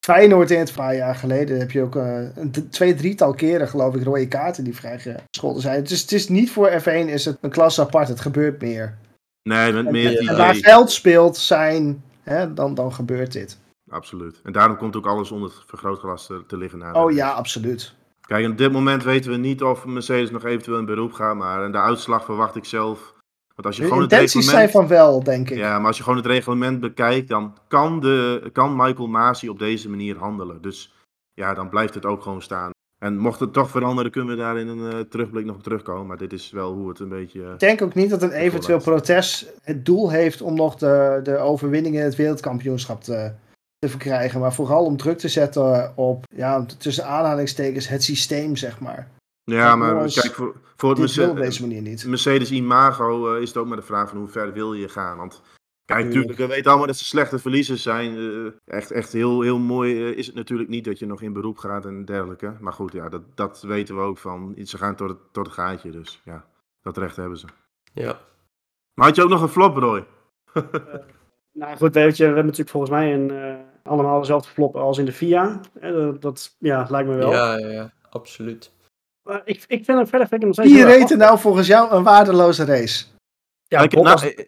[0.06, 3.96] Feyenoord in het paar jaar geleden heb je ook eh, een twee, drietal keren geloof
[3.96, 5.76] ik rode kaarten die vrijgescholden zijn.
[5.76, 8.98] Het is, het is niet voor F1 is het een klas apart, het gebeurt meer.
[9.44, 10.38] Nee, meer het en idee.
[10.38, 13.60] waar geld speelt zijn, hè, dan, dan gebeurt dit.
[13.90, 14.40] Absoluut.
[14.44, 16.80] En daarom komt ook alles onder het vergrootglas te, te liggen.
[16.80, 17.94] na de Oh ja, absoluut.
[18.22, 21.36] Kijk, op dit moment weten we niet of Mercedes nog eventueel in beroep gaat.
[21.36, 23.14] Maar de uitslag verwacht ik zelf.
[23.56, 24.90] Want als je De gewoon het intenties zijn reglement...
[24.90, 25.58] van wel, denk ik.
[25.58, 29.60] Ja, maar als je gewoon het reglement bekijkt, dan kan, de, kan Michael Masi op
[29.60, 30.62] deze manier handelen.
[30.62, 30.94] Dus
[31.34, 32.72] ja, dan blijft het ook gewoon staan.
[33.04, 36.08] En mocht het toch veranderen, kunnen we daar in een eh, terugblik nog op terugkomen.
[36.08, 37.42] Maar dit is wel hoe het een beetje...
[37.42, 41.38] Ik denk ook niet dat een eventueel protest het doel heeft om nog de, de
[41.38, 43.32] overwinning in het wereldkampioenschap te,
[43.80, 44.40] te verkrijgen.
[44.40, 49.08] Maar vooral om druk te zetten op, ja, tussen aanhalingstekens, het systeem, zeg maar.
[49.44, 52.06] Ja, maar kijk, voor, voor het wil op deze manier niet.
[52.06, 55.18] Mercedes Imago eh, is het ook maar de vraag van hoe ver wil je gaan.
[55.18, 55.42] Want
[55.86, 56.16] kijk, Tuurlijk.
[56.16, 58.18] natuurlijk, we weten allemaal dat ze slechte verliezers zijn.
[58.18, 61.34] Eh, echt echt heel, heel mooi eh, is het natuurlijk niet dat je nog in
[61.34, 62.56] beroep gaat en dergelijke.
[62.60, 64.56] Maar goed, ja, dat, dat weten we ook van.
[64.64, 66.46] Ze gaan tot het, tot het gaatje, dus ja,
[66.82, 67.48] dat recht hebben ze.
[67.94, 68.20] ja.
[68.94, 70.06] Maar had je ook nog een flop, Roy?
[71.56, 75.06] Nou goed, weet je, we hebben natuurlijk volgens mij een, allemaal dezelfde flop als in
[75.06, 75.60] de FIA.
[75.82, 77.32] Dat, dat ja, lijkt me wel.
[77.32, 78.73] Ja, ja, ja, absoluut.
[79.24, 81.68] Maar ik, ik vind hem verder vind ik nog steeds Wie reed er nou volgens
[81.68, 83.06] jou een waardeloze race?
[83.68, 84.48] Ja, ik, heb na, Bottas- ik,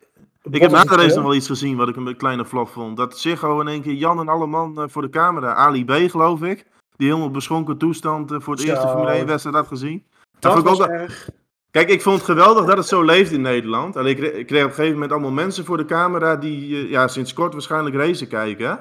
[0.52, 2.98] ik heb na de race nog wel iets gezien wat ik een kleine flop vond.
[2.98, 5.54] Dat Ziggo in één keer Jan en alle man eh, voor de camera.
[5.54, 6.66] Ali B, geloof ik.
[6.96, 8.68] Die helemaal beschonken toestand eh, voor het Zo.
[8.70, 10.06] eerste Formule 1 wedstrijd had gezien.
[10.40, 11.30] Dat ik was erg.
[11.72, 13.96] Kijk, ik vond het geweldig dat het zo leeft in Nederland.
[13.96, 17.08] Alleen ik kreeg op een gegeven moment allemaal mensen voor de camera die eh, ja,
[17.08, 18.80] sinds kort waarschijnlijk racen kijken.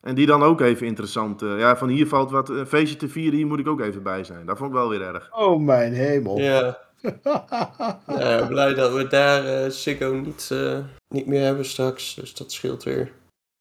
[0.00, 1.42] En die dan ook even interessant.
[1.42, 4.02] eh, ja, van hier valt wat een feestje te vieren, hier moet ik ook even
[4.02, 4.46] bij zijn.
[4.46, 5.28] Dat vond ik wel weer erg.
[5.32, 6.38] Oh mijn hemel.
[6.38, 6.78] Ja,
[8.06, 10.78] ja, blij dat we daar eh Ziggo niet, eh,
[11.08, 12.14] niet meer hebben straks.
[12.14, 13.12] Dus dat scheelt weer.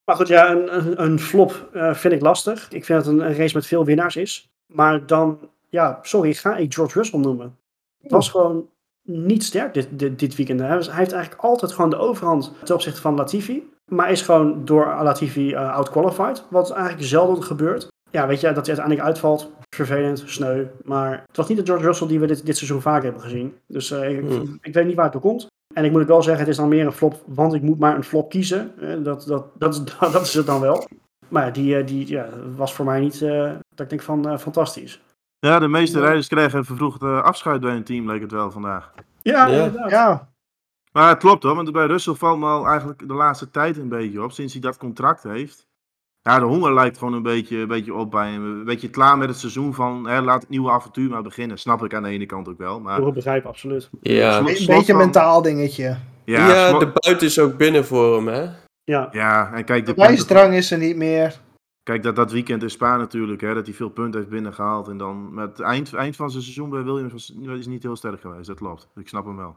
[0.06, 2.64] Maar goed, ja, een, een, een flop eh, vind ik lastig.
[2.72, 4.48] Ik vind dat het een, een race met veel winnaars is.
[4.74, 7.58] Maar dan, ja, sorry, ga ik George Russell noemen.
[8.04, 8.70] Het was gewoon
[9.04, 10.60] niet sterk dit, dit, dit weekend.
[10.60, 13.70] Hij, was- hij heeft eigenlijk altijd gewoon de overhand ten opzichte van Latifi.
[13.92, 16.44] Maar is gewoon door Latifi uh, outqualified.
[16.50, 17.88] Wat eigenlijk zelden gebeurt.
[18.12, 19.52] Ja, weet je, dat hij uiteindelijk uitvalt.
[19.76, 20.66] Vervelend, sneu.
[20.84, 23.56] Maar het was niet de George Russell die we dit, dit seizoen vaak hebben gezien.
[23.68, 24.58] Dus uh, ik, Hmm.
[24.62, 25.48] ik weet niet waar het toe komt.
[25.74, 27.80] En ik moet ook wel zeggen, het is dan meer een flop, want ik moet
[27.80, 28.72] maar een flop kiezen.
[28.82, 29.84] Eh, Dat, dat, dat, is,
[30.14, 30.88] dat is het dan wel.
[31.28, 34.30] Maar ja, die, eh, die ja, was voor mij niet, eh, dat ik denk van,
[34.30, 35.02] eh, fantastisch.
[35.40, 38.94] Ja, de meeste rijders kregen vervroegd eh, afscheid bij een team, leek het wel vandaag.
[39.22, 39.64] Ja, Ja.
[39.66, 39.90] inderdaad.
[39.92, 40.30] Ja,
[40.98, 43.90] Maar het klopt hoor, want bij Russell valt me al eigenlijk de laatste tijd een
[43.90, 45.68] beetje op, sinds hij dat contract heeft.
[46.22, 48.44] Ja, de honger lijkt gewoon een beetje, een beetje op bij hem.
[48.44, 51.60] Een beetje klaar met het seizoen van, hè, laat het nieuwe avontuur maar beginnen.
[51.60, 53.02] Snap ik aan de ene kant ook wel, maar...
[53.08, 53.90] Ik begrijp, absoluut.
[54.02, 55.98] Ja, een beetje een van- mentaal dingetje.
[56.26, 58.46] Ja, de buiten is ook binnen voor hem, hè?
[58.84, 61.40] Ja, ja en kijk, De wijsdrang is er niet meer.
[61.84, 64.88] kijk dat, dat weekend in Spa natuurlijk, hè, dat hij veel punten heeft binnengehaald.
[64.88, 67.96] En dan met het eind, eind van zijn seizoen bij Williams was, is niet heel
[67.96, 68.88] sterk geweest, dat klopt.
[68.96, 69.56] Ik snap hem wel.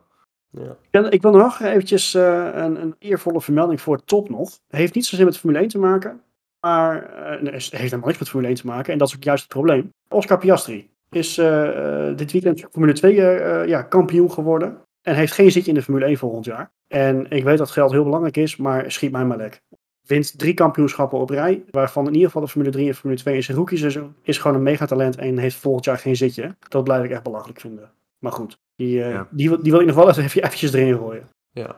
[0.50, 0.76] Ja.
[1.10, 4.58] Ik wil- nog eventjes eh, een, een eervolle vermelding voor Top nog.
[4.68, 6.20] Heeft niet zozeer met Formule 1 te maken,
[6.60, 8.92] maar het heeft helemaal niks met Formule 1 te maken.
[8.92, 9.92] En dat is ook juist het probleem.
[10.08, 14.78] Oscar Piastri is eh, dit weekend Formule 2 eh, eh, ja, kampioen geworden.
[15.02, 16.72] En heeft geen zitje in de Formule 1 volgend jaar.
[16.88, 19.62] En ik weet dat geld heel belangrijk is, maar schiet mij maar lek.
[20.06, 23.34] Wint drie kampioenschappen op rij, waarvan in ieder geval de Formule 3 en Formule 2
[23.34, 24.14] in zijn rookie seizoen.
[24.22, 26.56] Is gewoon een megatalent en heeft volgend jaar geen zitje.
[26.68, 27.90] Dat blijf ik echt belachelijk vinden.
[28.18, 29.26] Maar goed, die, eh, Ja.
[29.30, 31.28] die, wil- die wil ik nog wel even eventjes erin gooien.
[31.50, 31.76] Ja.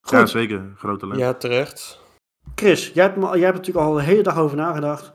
[0.00, 0.72] Goed, Ja, zeker.
[0.76, 1.18] Groot talent.
[1.20, 1.98] ja, terecht.
[2.54, 5.12] Chris, jij hebt, me- jij hebt natuurlijk al de hele dag over nagedacht.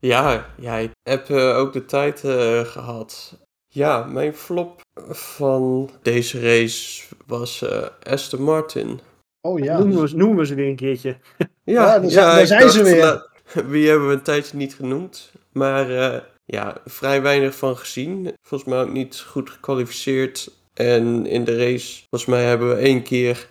[0.00, 3.38] Ja, jij hebt eh, ook de tijd eh, gehad.
[3.66, 4.80] Ja, mijn flop
[5.10, 9.00] van deze race was eh Aston Martin.
[9.40, 9.78] Oh ja.
[9.78, 11.16] Noemen, we, noemen we ze weer een keertje.
[11.64, 12.96] Ja, daar zijn- daar zijn ze weer.
[12.96, 13.20] nou,
[13.72, 15.32] wie hebben we een tijdje niet genoemd?
[15.52, 18.32] Maar eh, ja, vrij weinig van gezien.
[18.42, 20.50] Volgens mij ook niet goed gekwalificeerd.
[20.78, 23.48] En in de race, volgens mij hebben we één keer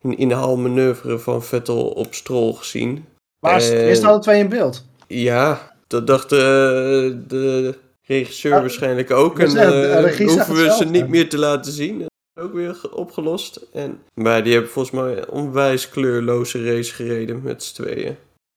[0.00, 3.04] een inhaalmanoeuvre van Vettel op Stroll gezien.
[3.38, 4.84] Waar is, En- is alle twee in beeld?
[5.06, 9.32] Ja, dat dacht de, de regisseur Ja, waarschijnlijk ook.
[9.40, 11.98] ik En eh, zegt hoeven we ze niet meer te laten zien.
[11.98, 13.56] Dat is ook weer ge- opgelost.
[13.72, 18.16] En, maar die hebben volgens mij een onwijs kleurloze race gereden met z'n tweeën.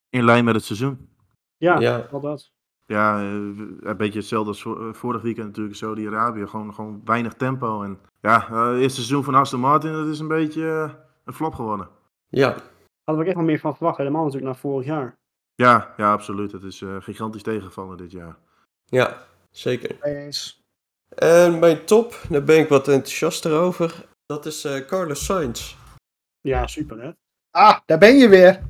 [0.10, 1.10] In lijn met het seizoen.
[1.58, 2.08] Ja, Ja.
[2.12, 2.52] al dat.
[2.90, 6.48] Ja, eh, een beetje hetzelfde als eh, vorig weekend natuurlijk Saudi-Arabië.
[6.48, 7.84] Gewoon, gewoon weinig tempo.
[7.84, 10.92] En ja, eh, het eerste seizoen van Aston Martin, dat is een beetje eh,
[11.26, 11.88] een flop geworden.
[12.30, 12.56] Ja,
[13.10, 13.98] Hadden we echt wel meer van verwacht.
[13.98, 15.18] Helemaal natuurlijk na vorig jaar.
[15.56, 16.52] Ja, ja, absoluut.
[16.52, 18.38] Het is eh, gigantisch tegenvallen dit jaar.
[18.86, 19.18] ja,
[19.52, 19.96] zeker.
[20.02, 20.64] Eens.
[21.16, 24.06] En mijn top, daar ben ik wat enthousiaster over.
[24.26, 25.76] Dat is eh, Carlos Sainz.
[26.42, 27.12] Ja, super hè.
[27.52, 28.62] Ah, daar ben je weer.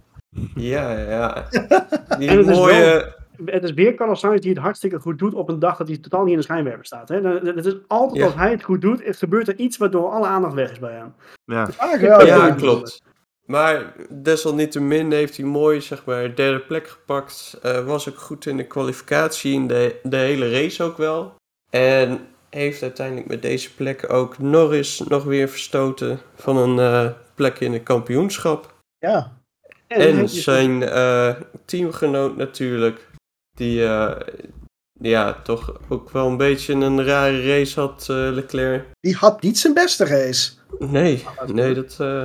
[0.56, 1.48] Ja, ja.
[2.20, 3.18] Die mooie...
[3.46, 5.98] Het is weer Carlos Sainz die het hartstikke goed doet op een dag dat hij
[5.98, 7.10] totaal niet in de schijnwerper staat.
[7.10, 7.22] Hè.
[7.22, 8.26] Het is altijd Ja.
[8.26, 10.94] als hij het goed doet, er gebeurt er iets waardoor alle aandacht weg is bij
[10.94, 11.14] hem.
[11.46, 13.02] Ja, klopt.
[13.46, 17.60] Maar desalniettemin heeft hij mooi, zeg maar, derde plek gepakt.
[17.62, 21.36] Eh, was ook goed in de kwalificatie, in de, de hele race ook wel.
[21.70, 22.20] En
[22.50, 27.74] heeft uiteindelijk met deze plek ook Norris nog weer verstoten van een eh, plek in
[27.74, 28.74] het kampioenschap.
[29.00, 29.38] Ja.
[29.88, 31.36] En, zijn eh,
[31.66, 33.08] teamgenoot natuurlijk,
[33.60, 34.16] die eh,
[35.00, 38.86] ja, toch ook wel een beetje een rare race had, eh, Leclerc.
[39.00, 40.52] Die had niet zijn beste race.
[40.80, 41.96] Nee, nee, dat...
[42.00, 42.24] eh,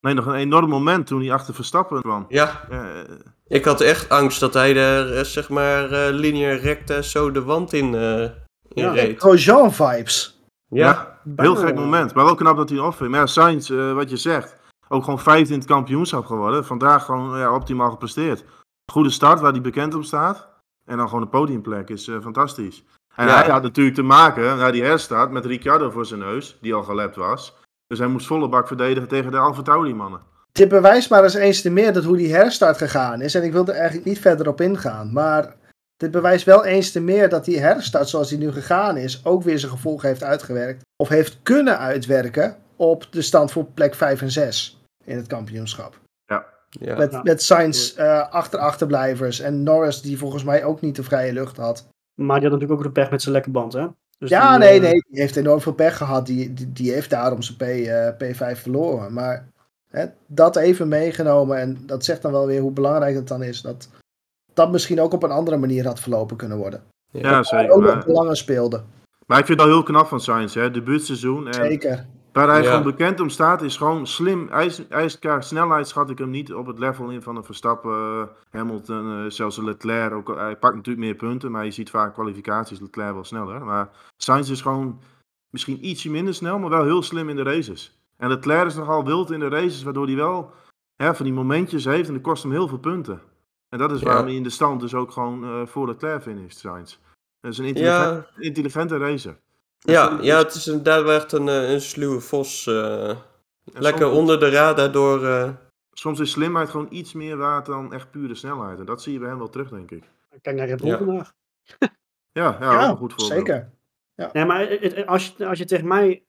[0.00, 2.24] nee, nog een enorm moment toen hij achter Verstappen kwam.
[2.28, 3.00] ja, Eh,
[3.46, 7.94] Ik had echt angst dat hij er, zeg maar, eh recta zo de wand in,
[7.94, 8.20] eh
[8.68, 8.92] in Ja.
[8.92, 9.20] reed.
[9.20, 10.42] Grosjean vibes.
[10.68, 12.14] Ja, ja, heel gek moment.
[12.14, 14.56] Maar wel knap dat hij off Maar ja, Sainz, eh, wat je zegt,
[14.88, 16.64] ook gewoon vijfde in het kampioenschap geworden.
[16.64, 18.44] Vandaag gewoon ja, optimaal gepresteerd.
[18.92, 20.48] Goede start waar hij bekend op staat.
[20.84, 22.84] En dan gewoon een podiumplek is eh, fantastisch.
[23.16, 23.42] En Ja.
[23.42, 26.82] hij had natuurlijk te maken, na die herstart, met Ricciardo voor zijn neus, die al
[26.82, 27.54] gelept was.
[27.86, 30.20] Dus hij moest volle bak verdedigen tegen de Alfa Tauri mannen.
[30.52, 33.34] Dit bewijst maar eens eens te meer dat hoe die herstart gegaan is.
[33.34, 35.12] En ik wil er eigenlijk niet verder op ingaan.
[35.12, 35.56] Maar
[35.96, 39.24] dit bewijst wel eens te meer dat die herstart zoals die nu gegaan is...
[39.24, 40.82] ook weer zijn gevolgen heeft uitgewerkt.
[40.96, 45.96] Of heeft kunnen uitwerken op de stand voor plek 5 en 6 in het kampioenschap.
[46.80, 46.96] Ja.
[46.96, 47.20] Met, Ja.
[47.22, 51.56] met Sainz eh, achter achterblijvers en Norris die volgens mij ook niet de vrije lucht
[51.56, 51.86] had.
[52.14, 53.86] Maar die had natuurlijk ook de pech met zijn lekke band, hè?
[54.18, 56.26] Dus ja, die, nee, eh, nee, die heeft enorm veel pech gehad.
[56.26, 58.08] Die, die, die heeft daarom zijn P, eh,
[58.54, 59.12] P5 verloren.
[59.12, 59.48] Maar
[59.90, 63.60] hè, dat even meegenomen en dat zegt dan wel weer hoe belangrijk het dan is.
[63.60, 63.88] Dat
[64.54, 66.82] dat misschien ook op een andere manier had verlopen kunnen worden.
[67.10, 67.70] Ja, Waar zeker.
[67.70, 68.82] ook nog belangen speelde.
[69.26, 70.70] maar ik vind het wel heel knap van Sainz, hè.
[70.70, 71.46] Debuutseizoen.
[71.46, 72.06] En Zeker.
[72.34, 72.68] Waar hij Ja.
[72.68, 74.48] gewoon bekend om staat, is gewoon slim.
[74.50, 77.36] Hij is, hij is qua snelheid schat ik hem niet op het level in van
[77.36, 80.12] een Verstappen, eh, Hamilton, eh, zelfs Leclerc.
[80.12, 83.64] Ook, hij pakt natuurlijk meer punten, maar je ziet vaak kwalificaties Leclerc wel sneller.
[83.64, 85.00] Maar Sainz is gewoon
[85.50, 87.98] misschien ietsje minder snel, maar wel heel slim in de races.
[88.16, 90.52] En Leclerc is nogal wild in de races, waardoor hij wel
[90.96, 93.20] hè, van die momentjes heeft en dat kost hem heel veel punten.
[93.68, 94.06] En dat is Ja.
[94.06, 96.98] waarom hij in de stand dus ook gewoon eh, voor Leclerc finisht, Sainz.
[97.40, 99.36] Dat is een intelligent, Ja, intelligente racer.
[99.92, 102.66] Ja, ja, het is inderdaad wel echt een, eh, een sluwe vos.
[102.66, 103.16] eh,
[103.72, 105.26] lekker soms- onder de radar door.
[105.26, 105.50] eh,
[105.92, 108.78] Soms is slimheid gewoon iets meer waard dan echt pure snelheid.
[108.78, 110.04] En dat zie je bij hem wel terug, denk ik.
[110.42, 110.96] Kijk naar Red Bull Ja.
[110.98, 111.32] vandaag.
[112.32, 113.46] Ja, ja, goed voorbeeld.
[113.46, 113.70] zeker.
[114.32, 116.24] Nee, maar het- als je, als je tegen mij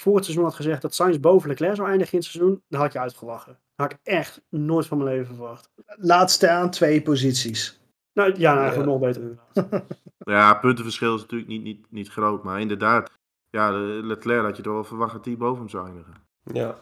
[0.00, 2.80] voor het seizoen had gezegd dat Sainz boven Leclerc zou eindigen in het seizoen, dan
[2.80, 3.52] had je uitgelachen.
[3.76, 5.70] Dat had ik echt nooit van mijn leven verwacht.
[5.86, 7.80] Laat staan twee posities.
[8.16, 8.92] Nou ja, nou, eigenlijk Ja.
[8.92, 9.84] nog beter inderdaad.
[10.18, 12.42] Ja, puntenverschil is natuurlijk niet, niet, niet groot.
[12.44, 13.10] Maar inderdaad,
[13.50, 13.70] ja,
[14.02, 16.14] Leclerc had je toch wel verwacht dat hij boven hem zou eindigen.
[16.42, 16.74] ja.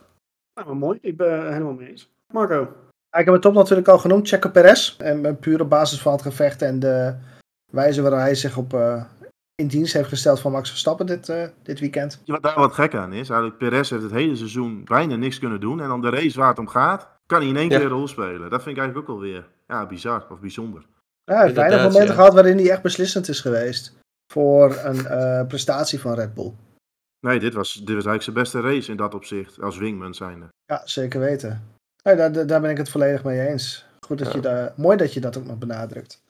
[0.55, 0.99] Nou, maar mooi.
[1.03, 2.11] Ik ben helemaal mee eens.
[2.33, 2.63] Marco.
[3.19, 4.97] Ik heb het top natuurlijk al genoemd, Checo Perez.
[4.99, 7.15] En puur op basis van het gevecht en de
[7.73, 9.05] wijze waarop hij zich op, eh,
[9.55, 12.23] in dienst heeft gesteld van Max Verstappen dit, eh, dit weekend.
[12.27, 15.61] Wat daar wat gek aan is, eigenlijk Perez heeft het hele seizoen bijna niks kunnen
[15.61, 15.81] doen.
[15.81, 17.77] En dan de race waar het om gaat, kan hij in één Ja.
[17.79, 18.51] keer een rol spelen.
[18.51, 20.87] Dat vind ik eigenlijk ook alweer ja, bizar of bijzonder.
[21.25, 22.15] Ja, hij heeft weinig momenten ja.
[22.15, 23.93] gehad waarin hij echt beslissend is geweest
[24.33, 26.53] voor een eh, prestatie van Red Bull.
[27.27, 30.47] Nee, dit was, dit was eigenlijk zijn beste race in dat opzicht, als wingman zijnde.
[30.67, 31.63] Ja, zeker weten.
[32.03, 33.85] Nee, daar, daar ben ik het volledig mee eens.
[34.07, 34.35] Goed dat Ja.
[34.35, 36.23] je daar, mooi dat je dat ook nog benadrukt.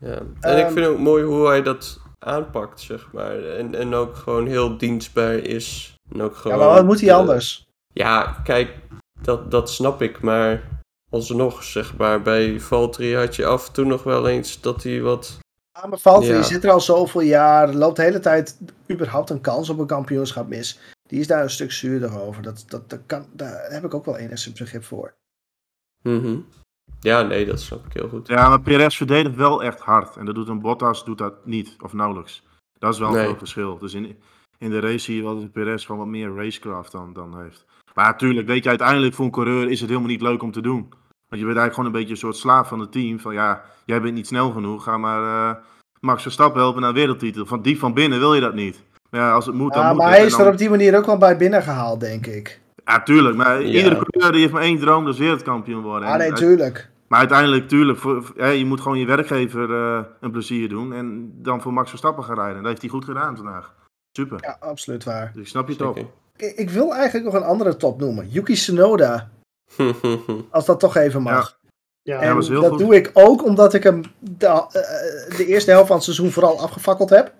[0.00, 3.44] Ja, en ik Ehm, vind ook mooi hoe hij dat aanpakt, zeg maar.
[3.44, 5.94] En, en ook gewoon heel dienstbaar is.
[6.10, 7.66] En ook Ja, gewoon, maar wat moet hij anders?
[7.92, 8.74] ja, kijk,
[9.22, 10.20] dat, dat snap ik.
[10.20, 10.62] Maar
[11.10, 15.00] alsnog, zeg maar, bij Valtteri had je af en toe nog wel eens dat hij
[15.02, 15.38] wat...
[15.72, 16.42] Ja, maar Valtteri Ja.
[16.42, 18.58] zit er al zoveel jaar, loopt de hele tijd
[18.90, 20.80] überhaupt een kans op een kampioenschap mis.
[21.06, 22.42] Die is daar een stuk zuurder over.
[22.42, 25.14] Dat, dat, dat kan, daar heb ik ook wel enigszins begrip voor.
[26.02, 26.36] Mhm.
[27.00, 28.28] Ja, nee, dat snap ik heel goed.
[28.28, 30.16] Ja, maar Perez verdedigt wel echt hard.
[30.16, 32.42] En dat doet een Bottas doet dat niet, of nauwelijks.
[32.78, 33.24] Dat is wel een Nee.
[33.24, 33.78] groot verschil.
[33.78, 34.18] Dus in,
[34.58, 37.64] in de race zie je wel dat Perez gewoon wat meer racecraft dan, dan heeft.
[37.98, 40.60] Maar natuurlijk, weet je, uiteindelijk voor een coureur is het helemaal niet leuk om te
[40.60, 40.80] doen.
[41.28, 43.20] Want je bent eigenlijk gewoon een beetje een soort slaaf van het team.
[43.20, 45.56] Van ja, jij bent niet snel genoeg, ga maar eh,
[46.00, 47.46] Max Verstappen helpen naar een wereldtitel.
[47.46, 48.82] Van diep van binnen wil je dat niet.
[49.10, 50.70] Maar ja, als het moet, dan Ja, moet maar hij is dan- er op die
[50.70, 52.60] manier ook wel bij binnengehaald, denk ik.
[52.84, 53.36] Ja, tuurlijk.
[53.36, 53.66] Maar Ja.
[53.76, 56.08] iedere coureur die heeft maar één droom, dat is wereldkampioen worden.
[56.08, 56.90] Ah, En nee, tuurlijk.
[57.08, 60.92] maar uiteindelijk, tuurlijk, voor, voor- hè, je moet gewoon je werkgever eh, een plezier doen.
[60.92, 62.56] En dan voor Max Verstappen gaan rijden.
[62.56, 63.74] Dat heeft hij goed gedaan vandaag.
[64.12, 64.38] Super.
[64.40, 65.30] Ja, absoluut waar.
[65.34, 65.96] Dus ik snap je het ook.
[65.96, 66.10] Zeker.
[66.38, 68.28] Ik, ik wil eigenlijk nog een andere top noemen.
[68.28, 69.30] Yuki Tsunoda,
[70.50, 71.58] als dat toch even mag.
[72.02, 72.78] Ja, En was heel dat goed.
[72.78, 76.60] doe ik ook omdat ik hem de, eh, de eerste helft van het seizoen vooral
[76.60, 77.34] afgefakkeld heb.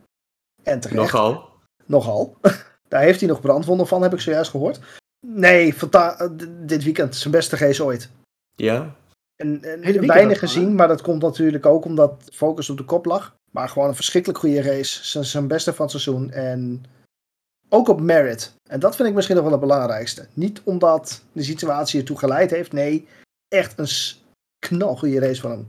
[0.62, 1.00] En terecht.
[1.00, 1.48] Nogal.
[1.86, 2.36] Nogal.
[2.88, 4.80] Daar heeft hij nog brandwonden van, heb ik zojuist gehoord.
[5.26, 6.26] Nee, eh,
[6.60, 8.10] dit weekend zijn beste race ooit.
[8.54, 8.96] Ja.
[9.36, 9.60] En,
[10.06, 13.36] weinig gezien, maar dat komt natuurlijk ook omdat focus op de kop lag.
[13.50, 15.04] Maar gewoon een verschrikkelijk goede race.
[15.04, 16.30] Zijn, zijn beste van het seizoen.
[16.30, 16.84] En
[17.68, 18.54] ook op merit.
[18.68, 20.26] En dat vind ik misschien nog wel het belangrijkste.
[20.34, 22.72] Niet omdat de situatie ertoe geleid heeft.
[22.72, 23.06] Nee,
[23.48, 23.88] echt een
[24.58, 25.66] knalgoede race van hem.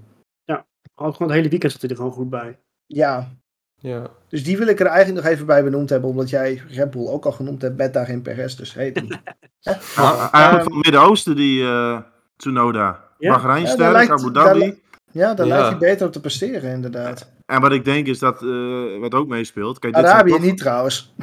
[1.02, 2.60] Ook gewoon het hele weekend zat hij er gewoon goed bij.
[2.86, 3.28] Ja,
[3.76, 4.08] Ja.
[4.30, 6.10] dus die wil ik er eigenlijk nog even bij benoemd hebben.
[6.10, 8.56] Omdat jij Red Bull ook al genoemd hebt met daarin Perez.
[8.56, 9.20] Dus hey, die-
[9.60, 9.72] Ja,
[10.32, 12.02] eigenlijk van het Midden-Oosten, die eh
[12.36, 13.04] Tsunoda.
[13.18, 13.32] Ja.
[13.34, 14.82] Bahrein Ja, daar sterk, lijkt- Abu Dhabi.
[15.12, 15.54] ja, daar Ja.
[15.54, 17.32] lijkt hij beter op te presteren inderdaad.
[17.45, 19.80] En wat ik denk is dat, eh, wat ook meespeelt.
[19.80, 21.14] Kijk, dit Arabië toch- niet trouwens.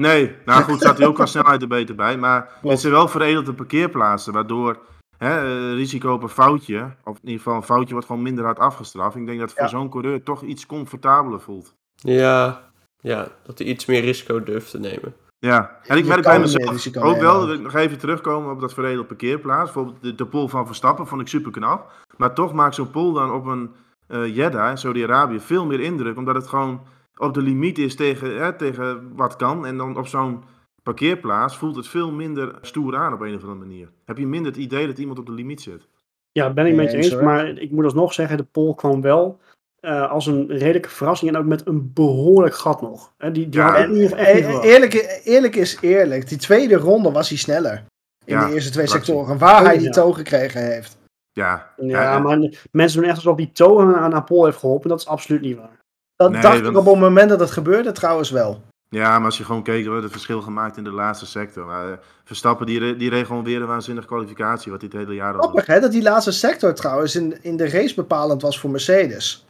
[0.00, 2.16] Nee, nou goed, staat hij ook qua snelheid er beter bij.
[2.18, 4.78] Maar het zijn wel veredelde parkeerplaatsen, waardoor
[5.18, 8.44] hè, eh, risico op een foutje, of in ieder geval een foutje, wordt gewoon minder
[8.44, 9.16] hard afgestraft.
[9.16, 9.72] Ik denk dat het voor Ja.
[9.72, 11.74] zo'n coureur toch iets comfortabeler voelt.
[11.94, 12.64] Ja.
[13.00, 15.14] Ja, dat hij iets meer risico durft te nemen.
[15.38, 17.46] Ja, en ik Je merk bij meer mezelf ook wel, ook.
[17.46, 19.64] dat ik nog even terugkomen op dat veredelde parkeerplaats.
[19.72, 21.92] Bijvoorbeeld de, de pol van Verstappen vond ik super knap.
[22.16, 23.70] Maar toch maakt zo'n pol dan op een
[24.06, 26.16] eh Jeddah, in Saudi-Arabië, veel meer indruk.
[26.16, 26.80] Omdat het gewoon
[27.16, 29.66] op de limiet is tegen, hè, tegen wat kan.
[29.66, 30.44] En dan op zo'n
[30.82, 33.88] parkeerplaats voelt het veel minder stoer aan op een of andere manier.
[34.04, 35.88] Heb je minder het idee dat iemand op de limiet zit.
[36.32, 37.14] Ja, ben ik met je eens.
[37.14, 39.40] Maar ik moet alsnog zeggen, de poll kwam wel
[39.80, 41.30] eh, als een redelijke verrassing.
[41.30, 43.12] En ook met een behoorlijk gat nog.
[43.18, 43.84] Hè, die die Ja.
[43.88, 44.64] E- verwacht.
[44.64, 46.28] eerlijk, eerlijk is eerlijk.
[46.28, 47.84] Die tweede ronde was hij sneller.
[48.24, 49.38] In Ja, de eerste twee sectoren.
[49.38, 50.98] Waar hij die toon gekregen heeft.
[51.32, 52.38] Ja, Ja, maar
[52.70, 54.88] mensen doen echt alsof die toe aan, aan Paul heeft geholpen.
[54.88, 55.75] Dat is absoluut niet waar.
[56.16, 58.62] Dat Nee, dacht ik want- op het moment dat het gebeurde trouwens wel.
[58.88, 61.66] ja, maar als je gewoon keek, we hebben het verschil gemaakt in de laatste sector.
[61.66, 65.14] Maar, eh, Verstappen die, die reed gewoon weer een waanzinnige kwalificatie, wat hij het hele
[65.14, 65.40] jaar al.
[65.40, 69.46] Grappig hè, dat die laatste sector trouwens in, in de race bepalend was voor Mercedes.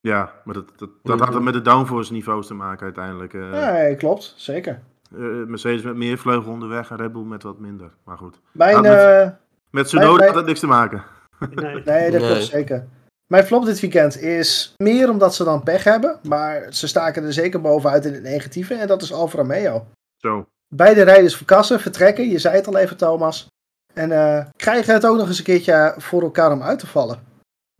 [0.00, 3.34] Ja, maar dat, dat, dat had het met de downforce niveaus te maken uiteindelijk.
[3.34, 3.52] eh.
[3.52, 4.34] Ja, klopt.
[4.36, 4.80] Zeker.
[5.16, 7.90] Eh, Mercedes met meer vleugel onderweg en Red Bull met wat minder.
[8.04, 8.40] Maar goed.
[8.52, 9.28] Mijn, met- eh,
[9.70, 11.02] Met Tsunoda had het niks te maken.
[11.54, 11.82] Nee.
[11.84, 12.30] nee, dat Nee.
[12.30, 12.86] klopt zeker.
[13.26, 16.18] Mijn flop dit weekend is meer omdat ze dan pech hebben.
[16.22, 18.74] Maar ze staken er zeker bovenuit in het negatieve.
[18.74, 19.86] En dat is Alfa Romeo.
[20.16, 20.46] Zo.
[20.74, 22.28] Beide rijders verkassen, vertrekken.
[22.30, 23.46] Je zei het al even, Thomas.
[23.94, 27.18] En eh, krijgen het ook nog eens een keertje voor elkaar om uit te vallen.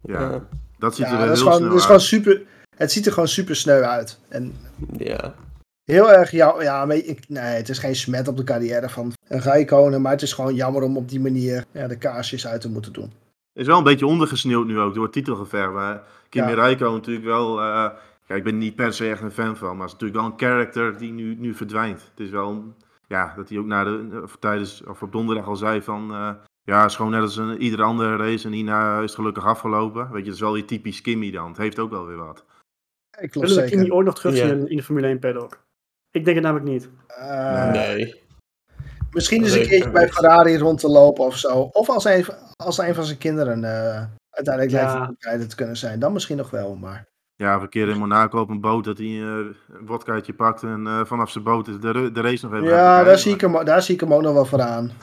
[0.02, 0.40] Ja,
[0.78, 1.82] dat ziet er Ja, is heel gewoon, snel is uit.
[1.82, 2.42] gewoon super.
[2.76, 4.18] Het ziet er gewoon super sneu uit.
[4.28, 4.54] En
[4.96, 5.34] ja.
[5.84, 9.12] heel erg, ja, ja maar ik, nee, het is geen smet op de carrière van
[9.28, 12.60] een Rijkonen, maar het is gewoon jammer om op die manier ja, de kaarsjes uit
[12.60, 13.12] te moeten doen.
[13.56, 15.72] Is wel een beetje ondergesneeuwd nu ook door het titelgevecht.
[15.72, 16.54] Maar Kimi Ja.
[16.54, 17.60] Räikkönen natuurlijk wel...
[17.60, 17.90] eh,
[18.26, 20.30] ja, ik ben niet per se echt een fan van, maar het is natuurlijk wel
[20.30, 22.00] een character die nu, nu verdwijnt.
[22.10, 22.50] Het is wel...
[22.50, 22.74] een-
[23.08, 26.10] Ja, dat hij ook na de, of tijdens, of op donderdag al zei van...
[26.12, 26.30] eh,
[26.62, 29.44] ja, het is gewoon net als een, iedere andere race en hierna is het gelukkig
[29.46, 30.02] afgelopen.
[30.10, 31.48] Weet je, dat is wel die typisch Kimmy dan.
[31.48, 32.44] Het heeft ook wel weer wat.
[33.20, 33.94] Ik Willen we Kimi zeker.
[33.94, 35.58] ooit nog terugzien in de Formule 1 paddock?
[36.10, 36.88] Ik denk het namelijk niet.
[37.06, 38.14] Eh, nee.
[39.16, 40.08] Misschien eens een keertje bij.
[40.08, 41.68] Ferrari rond te lopen of zo.
[41.72, 45.14] Of als een, als een van zijn kinderen eh, uiteindelijk Ja.
[45.18, 45.98] rijden te kunnen zijn.
[45.98, 47.06] Dan misschien nog wel, maar...
[47.36, 50.62] Ja, of een keer in Monaco op een boot dat hij eh, een wodkaatje pakt
[50.62, 53.34] en eh, vanaf zijn boot de, de, de race nog even gaat Ja, daar zie,
[53.34, 54.90] ik hem, daar zie ik hem ook nog wel voor aan.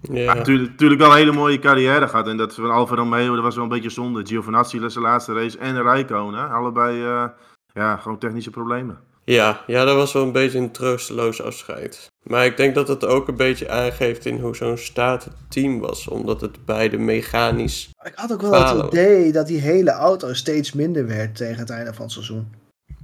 [0.00, 0.34] Ja.
[0.34, 2.28] natuurlijk, natuurlijk wel een hele mooie carrière gehad.
[2.28, 4.26] En dat van Alfa Romeo, dat was wel een beetje zonde.
[4.26, 6.50] Giovinazzi was zijn laatste race en Räikkönen.
[6.50, 7.28] Allebei, eh,
[7.72, 8.98] ja, gewoon technische problemen.
[9.28, 12.10] Ja, ja, dat was wel een beetje een troosteloos afscheid.
[12.22, 15.78] Maar ik denk dat het ook een beetje aangeeft in hoe zo'n staat het team
[15.80, 16.08] was.
[16.08, 17.88] Omdat het beide mechanisch...
[18.02, 18.84] Ik had ook wel Falen.
[18.84, 22.48] het idee dat die hele auto steeds minder werd tegen het einde van het seizoen.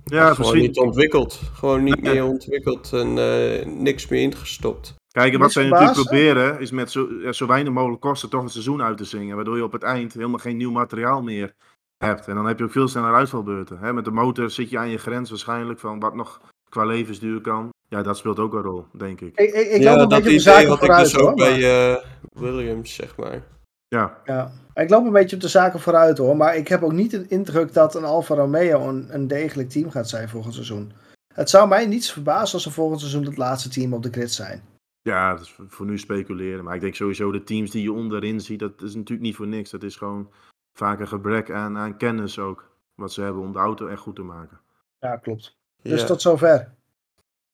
[0.05, 0.61] Ja, gewoon misschien.
[0.61, 1.41] niet ontwikkeld.
[1.55, 4.95] Gewoon niet meer ontwikkeld en eh, niks meer ingestopt.
[5.09, 8.43] Kijk, en wat zij natuurlijk proberen is met zo, ja, zo weinig mogelijk kosten toch
[8.43, 9.37] een seizoen uit te zingen.
[9.37, 11.55] Waardoor je op het eind helemaal geen nieuw materiaal meer
[11.99, 12.29] hebt.
[12.29, 13.79] En dan heb je ook veel sneller uitvalbeurten.
[13.79, 13.93] Hè?
[13.93, 17.73] Met de motor zit je aan je grens waarschijnlijk van wat nog qua levensduur kan.
[17.89, 19.39] Ja, dat speelt ook een rol, denk ik.
[19.41, 21.05] Ik, ik, ik ja, loop een dat beetje op de idee zaken had ik vooruit
[21.05, 21.35] dus ook hoor.
[21.35, 23.43] bij eh, Williams, zeg maar.
[23.89, 24.53] Ja, ja.
[24.75, 26.37] Ik loop een beetje op de zaken vooruit hoor.
[26.37, 29.91] Maar ik heb ook niet de indruk dat een Alfa Romeo een, een degelijk team
[29.91, 30.93] gaat zijn volgend seizoen.
[31.35, 34.33] Het zou mij niets verbazen als ze volgend seizoen het laatste team op de grid
[34.33, 34.63] zijn.
[35.03, 36.65] ja, dat is voor nu speculeren.
[36.65, 39.47] Maar ik denk sowieso de teams die je onderin ziet, dat is natuurlijk niet voor
[39.47, 39.71] niks.
[39.71, 40.31] Dat is gewoon
[40.75, 42.73] vaak een gebrek aan, aan kennis ook.
[42.95, 44.61] Wat ze hebben om de auto echt goed te maken.
[44.99, 45.57] Ja, klopt.
[45.83, 46.07] Dus Ja.
[46.07, 46.75] tot zover.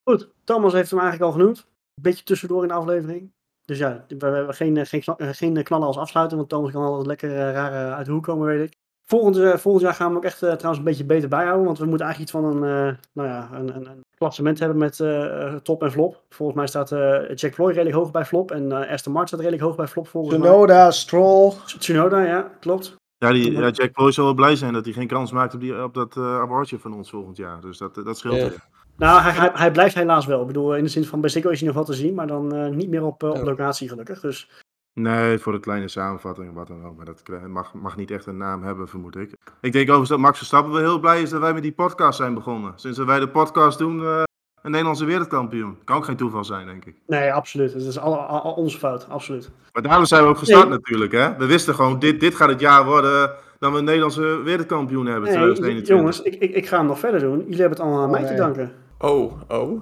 [0.04, 1.58] Goed, Thomas heeft hem eigenlijk al genoemd.
[1.58, 3.32] Een beetje tussendoor in de aflevering.
[3.64, 6.82] Dus ja, we we hebben geen, geen, eh, geen knallen als afsluiten, want Thomas kan
[6.82, 8.78] altijd lekker eh, raar eh, uit de hoek komen, weet ik.
[9.04, 11.86] Volgend, volgend jaar gaan we hem ook echt trouwens een beetje beter bijhouden, want we
[11.86, 15.54] moeten eigenlijk iets van een, eh, nou ja, een, een, een klassement hebben met eh,
[15.54, 16.22] top en flop.
[16.28, 19.40] Volgens mij staat eh, Jack Ploy redelijk hoog bij flop en eh Aston Martin staat
[19.40, 20.48] redelijk hoog bij flop volgens mij.
[20.48, 21.52] Tsunoda, Stroll.
[21.78, 22.96] Tsunoda, ja, klopt.
[23.20, 25.60] Ja, die, ja, Jack Ploy zal wel blij zijn dat hij geen kans maakt op,
[25.60, 27.60] die, op dat eh awardsje van ons volgend jaar.
[27.60, 28.48] Dus dat, dat scheelt Ja.
[28.48, 28.64] weer.
[28.96, 30.40] Nou, hij, hij, hij blijft helaas wel.
[30.40, 32.26] Ik bedoel, in de zin van bij Ziggo is hij nog wat te zien, maar
[32.26, 34.20] dan eh, niet meer op, eh, op locatie gelukkig.
[34.20, 34.50] Dus
[34.92, 36.96] Nee, voor een kleine samenvatting en wat dan ook.
[36.96, 39.30] Maar dat mag, mag niet echt een naam hebben, vermoed ik.
[39.60, 42.16] Ik denk overigens dat Max Verstappen wel heel blij is dat wij met die podcast
[42.16, 42.72] zijn begonnen.
[42.76, 44.22] Sinds dat wij de podcast doen, eh,
[44.62, 45.78] een Nederlandse wereldkampioen.
[45.84, 46.94] Kan ook geen toeval zijn, denk ik.
[47.06, 47.72] nee, absoluut.
[47.72, 49.50] Het is al, al, al onze fout, absoluut.
[49.72, 50.78] Maar daarom zijn we ook gestart Nee.
[50.78, 51.36] natuurlijk, hè.
[51.36, 55.22] We wisten gewoon, dit, dit gaat het jaar worden dat we een Nederlandse wereldkampioen hebben,
[55.24, 55.96] Nee, 2021.
[55.96, 57.38] jongens, ik, ik, ik ga hem nog verder doen.
[57.38, 58.30] Jullie hebben het allemaal aan Oh, mij nee.
[58.30, 58.72] te danken.
[58.98, 59.72] Oh, oh.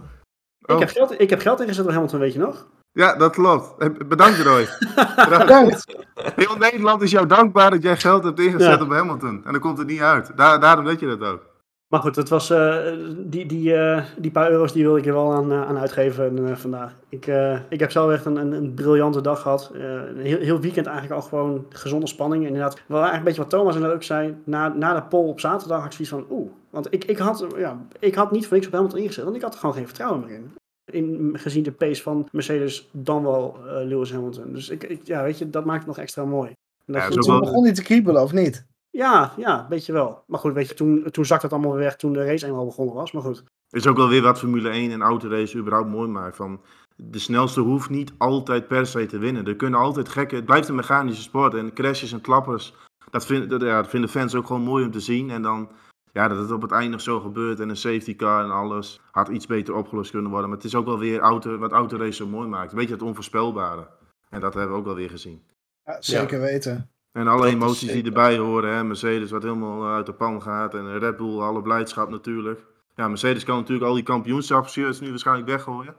[0.60, 0.78] Ik, Oh.
[0.78, 2.66] heb geld, ik heb geld ingezet door Hamilton, weet je nog?
[2.92, 3.76] Ja, dat klopt.
[4.08, 4.66] Bedankt, Roy.
[5.16, 5.38] Bedankt.
[5.38, 5.96] Bedankt.
[6.36, 8.84] Heel Nederland is jou dankbaar dat jij geld hebt ingezet Ja.
[8.84, 9.40] op Hamilton.
[9.44, 10.32] En dan komt het niet uit.
[10.36, 11.42] Daar, daarom weet je dat ook.
[11.88, 12.76] Maar goed, het was, eh,
[13.16, 16.58] die, die, eh, die paar euro's die wilde ik er wel aan, eh, aan uitgeven
[16.58, 16.96] vandaag.
[17.08, 19.70] Ik, eh, ik heb zelf echt een, een, een briljante dag gehad.
[19.74, 22.42] Eh, een heel, heel weekend eigenlijk al gewoon gezonde spanning.
[22.42, 24.36] En inderdaad, wel eigenlijk een beetje wat Thomas inderdaad ook zei.
[24.44, 26.50] Na, na de poll op zaterdag had ik zoiets van, oeh.
[26.70, 29.42] Want ik, ik, had, ja, ik had niet voor niks op Hamilton ingezet, want ik
[29.42, 30.52] had er gewoon geen vertrouwen meer in.
[30.90, 34.52] In, gezien de pace van Mercedes, dan wel eh, Lewis Hamilton.
[34.52, 36.48] Dus ik, ik, ja, weet je, dat maakt het nog extra mooi.
[36.86, 38.66] En dat Ja, zo begon hij te kriebelen, of niet?
[38.90, 40.22] Ja, ja, weet je wel.
[40.26, 42.64] Maar goed, weet je, toen, toen zakte het allemaal weer weg toen de race eenmaal
[42.64, 43.12] begonnen was.
[43.12, 43.44] Maar goed.
[43.70, 46.36] is ook wel weer wat Formule 1 en autorace überhaupt mooi maakt.
[46.36, 46.60] Van
[46.96, 49.46] de snelste hoeft niet altijd per se te winnen.
[49.46, 50.34] Er kunnen altijd gekke...
[50.34, 51.54] Het blijft een mechanische sport.
[51.54, 52.74] En crashes en klappers,
[53.10, 55.30] dat, vind, dat, ja, dat vinden fans ook gewoon mooi om te zien.
[55.30, 55.70] En dan...
[56.12, 59.00] Ja, dat het op het eind nog zo gebeurt en een safety car en alles
[59.10, 60.48] had iets beter opgelost kunnen worden.
[60.48, 62.70] Maar het is ook wel weer auto, wat autorace zo mooi maakt.
[62.70, 63.88] Een beetje het onvoorspelbare.
[64.30, 65.42] En dat hebben we ook wel weer gezien.
[65.84, 66.90] Ja, zeker weten.
[67.12, 68.74] En alle Dat emoties die erbij horen.
[68.74, 68.84] Hè?
[68.84, 70.74] Mercedes wat helemaal eh, uit de pan gaat.
[70.74, 72.60] En Red Bull, alle blijdschap natuurlijk.
[72.96, 75.94] Ja, Mercedes kan natuurlijk al die kampioenschapshirts nu waarschijnlijk weggooien.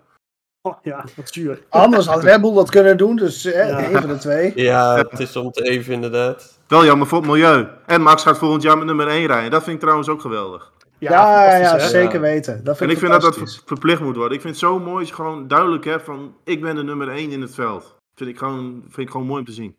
[0.61, 1.63] Oh ja, wat zuur.
[1.69, 3.89] Anders had Red Bull dat kunnen doen, dus eh, Ja.
[3.89, 4.51] een van de twee.
[4.69, 6.59] Ja, het is om te even inderdaad.
[6.67, 7.67] Wel jammer voor het milieu.
[7.85, 9.51] En Max gaat volgend jaar met nummer 1 rijden.
[9.51, 10.71] Dat vind ik trouwens ook geweldig.
[10.97, 11.11] Ja,
[11.57, 11.87] ja, hè?
[11.87, 12.19] zeker Ja.
[12.19, 12.63] weten.
[12.63, 14.35] Dat En vind ik ik vind dat dat verplicht moet worden.
[14.35, 16.35] Ik vind het zo mooi als je gewoon duidelijk hebt van...
[16.43, 17.95] Ik ben de nummer 1 in het veld.
[18.15, 19.75] Vind ik gewoon, vind ik gewoon mooi om te zien.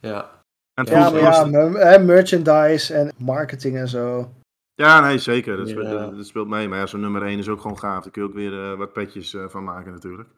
[0.00, 0.30] Ja.
[0.74, 4.30] En Ja, maar ja, merchandise en marketing en zo.
[4.74, 5.56] ja, nee, zeker.
[5.56, 5.72] Dat, Ja.
[5.74, 6.68] speelt, dat, dat speelt mee.
[6.68, 8.02] Maar ja, zo'n nummer 1 is ook gewoon gaaf.
[8.02, 10.28] Daar kun je ook weer eh, wat petjes eh, van maken natuurlijk.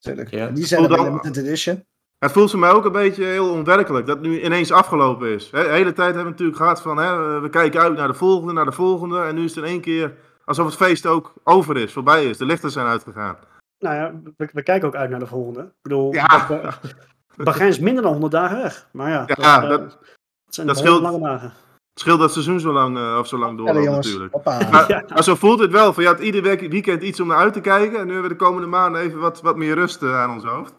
[0.00, 0.30] Natuurlijk.
[0.34, 0.48] Ja.
[0.48, 1.84] Die zijn er de dan- limited edition.
[2.18, 5.50] Het voelt voor mij ook een beetje heel onwerkelijk dat het nu ineens afgelopen is.
[5.50, 8.52] De hele tijd hebben we natuurlijk gehad van hè, we kijken uit naar de volgende,
[8.52, 9.20] naar de volgende.
[9.22, 10.14] En nu is het in één keer
[10.44, 12.36] alsof het feest ook over is, voorbij is.
[12.36, 13.36] De lichten zijn uitgegaan.
[13.78, 15.60] Nou ja, we, we kijken ook uit naar de volgende.
[15.60, 16.46] Ik bedoel, Ja.
[16.48, 16.72] dat, eh,
[17.44, 18.86] Bahrein is minder dan 100 dagen weg.
[18.92, 19.80] Maar ja, Ja, dat, eh, dat-
[20.44, 21.00] het zijn dat 100 scheelt.
[21.02, 21.52] lange dagen.
[21.92, 24.06] Het scheelt dat het seizoen zo lang, eh, of zo lang Ja, jongens.
[24.06, 24.32] natuurlijk.
[24.32, 24.58] Hoppa.
[24.70, 25.04] Maar, Ja.
[25.08, 25.92] maar zo voelt het wel.
[25.92, 27.98] Van, je had ieder week- weekend iets om naar uit te kijken.
[27.98, 30.44] En nu hebben we de komende maanden even wat, wat meer rust eh, aan ons
[30.44, 30.74] hoofd.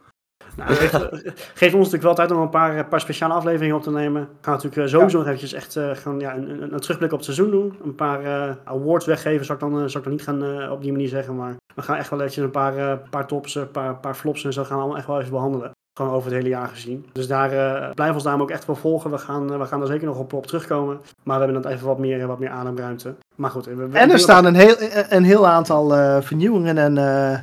[0.56, 0.93] Nou, het geeft,
[1.60, 4.22] geeft ons natuurlijk wel tijd om een paar, een paar speciale afleveringen op te nemen.
[4.22, 7.18] We gaan natuurlijk sowieso nog eventjes echt eh, gewoon, ja, een, een, een terugblik op
[7.18, 7.78] het seizoen doen.
[7.84, 10.82] Een paar eh, awards weggeven, zou ik dan, zou ik dan niet gaan eh, op
[10.82, 11.36] die manier zeggen.
[11.36, 14.43] Maar we gaan echt wel eventjes een paar, eh, paar tops, een paar, paar flops
[14.43, 15.72] en zo gaan we allemaal echt wel even behandelen.
[15.94, 17.06] Gewoon over het hele jaar gezien.
[17.12, 19.12] Dus daar eh blijf ons daarom ook echt wel volgen.
[19.12, 21.02] We gaan, eh, we gaan er zeker nog op, op terugkomen.
[21.24, 23.16] Maar we hebben dan even wat meer, eh, wat meer ademruimte.
[23.36, 23.66] Maar goed.
[23.66, 24.76] we- we- En er we- staan een heel,
[25.10, 27.39] een heel aantal eh, vernieuwingen en eh,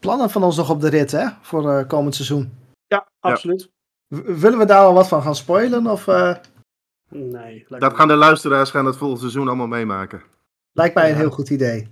[0.00, 1.26] plannen van ons nog op de rit, hè?
[1.40, 2.52] Voor eh, komend seizoen.
[2.86, 3.70] Ja, absoluut.
[4.24, 5.86] Willen we daar al wat van gaan spoilen?
[5.86, 6.34] Of eh,
[7.08, 7.66] Nee.
[7.68, 10.22] Dat gaan de luisteraars gaan dat volgend seizoen allemaal meemaken.
[10.72, 11.16] lijkt mij een Ja.
[11.16, 11.88] heel goed idee.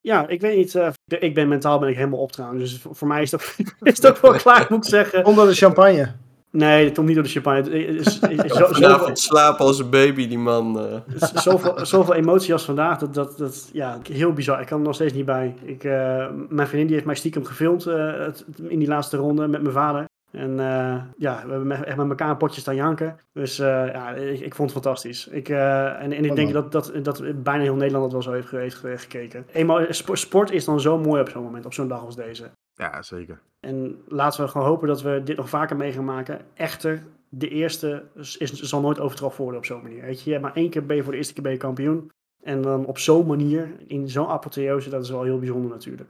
[0.00, 0.74] Ja, ik weet niet.
[0.74, 2.70] eh, ik ben mentaal ben ik helemaal op trouwens.
[2.70, 5.24] Dus voor, mij is het, ook, is ook wel klaar, moet ik zeggen.
[5.24, 6.12] Onder de champagne.
[6.52, 7.98] Nee, dat komt niet door de champagne.
[8.02, 10.80] Zoveel, Vanavond slapen als een baby, die man.
[10.80, 10.94] eh.
[11.34, 12.98] zoveel, zoveel emotie als vandaag.
[12.98, 14.60] Dat, dat, dat, ja, heel bizar.
[14.60, 15.54] Ik kan er nog steeds niet bij.
[15.64, 18.26] Ik, eh, mijn vriendin die heeft mij stiekem gefilmd eh,
[18.68, 20.04] in die laatste ronde met mijn vader.
[20.32, 23.16] En eh, ja, we hebben echt met elkaar een potje staan janken.
[23.32, 25.28] Dus eh, ja, ik, ik vond het fantastisch.
[25.28, 28.22] Ik, eh, en, en ik Oh, denk dat, dat, dat bijna heel Nederland het wel
[28.22, 29.46] zo heeft, ge- heeft ge- gekeken.
[29.52, 32.50] Eenmaal, spo- sport is dan zo mooi op zo'n moment, op zo'n dag als deze.
[32.74, 33.40] Ja, zeker.
[33.60, 36.40] En laten we gewoon hopen dat we dit nog vaker mee gaan maken.
[36.54, 40.02] Echter, de eerste is, is- zal nooit overtroffen worden op zo'n manier.
[40.02, 42.10] Weet je, maar één keer ben je voor de eerste keer ben je kampioen.
[42.42, 46.08] En dan op zo'n manier, in zo'n apotheose, dat is wel heel bijzonder natuurlijk.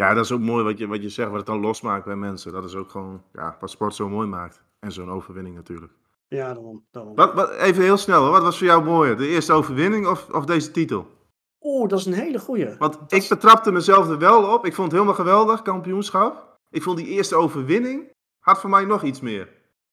[0.00, 2.16] Ja, dat is ook mooi wat je, wat je zegt, wat het dan losmaakt bij
[2.16, 2.52] mensen.
[2.52, 4.62] Dat is ook gewoon ja, wat sport zo mooi maakt.
[4.78, 5.92] En zo'n overwinning natuurlijk.
[6.28, 6.84] Ja, daarom.
[6.90, 7.14] daarom.
[7.14, 8.30] Wat, wat, even heel snel, hoor.
[8.30, 9.16] wat was voor jou mooier?
[9.16, 11.06] De eerste overwinning of, of deze titel?
[11.60, 12.76] Oeh, dat is een hele goeie.
[12.78, 14.66] Want ik betrapte mezelf er wel op.
[14.66, 16.58] Ik vond het helemaal geweldig, kampioenschap.
[16.70, 19.48] Ik vond die eerste overwinning had voor mij nog iets meer.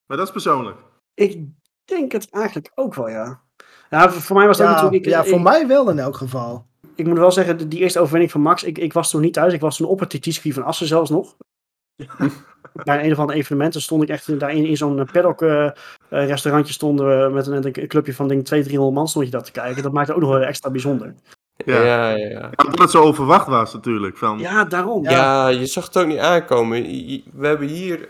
[0.06, 0.78] Maar dat is persoonlijk.
[1.14, 1.48] Ik
[1.86, 3.42] denk het eigenlijk ook wel, ja.
[3.90, 5.06] Ja, voor, mij was dat Ja, natuurlijk...
[5.06, 6.67] Ja, voor ik, mij wel in elk geval.
[6.98, 9.34] Ik moet wel zeggen, die- die eerste overwinning van Max, ik, ik was toen niet
[9.34, 9.54] thuis.
[9.54, 11.36] Ik was toen op het van Assen zelfs nog.
[12.84, 15.66] Bij een of ander evenement toen stond ik echt daar in, in zo'n paddock eh,
[15.66, 15.72] eh,
[16.10, 19.32] restaurantje stonden we met een, een clubje van denk ik 200, 300 man stond je
[19.32, 19.84] dat te kijken.
[19.84, 21.14] Dat maakte ook nog wel extra bijzonder.
[21.66, 21.84] Ja.
[21.84, 22.30] Ja, ja, ja.
[22.30, 24.18] Ja, omdat het zo overwacht was natuurlijk.
[24.18, 25.04] Van, Ja, daarom.
[25.04, 26.82] Ja, je zag het ook niet aankomen.
[27.34, 28.10] We hebben hier,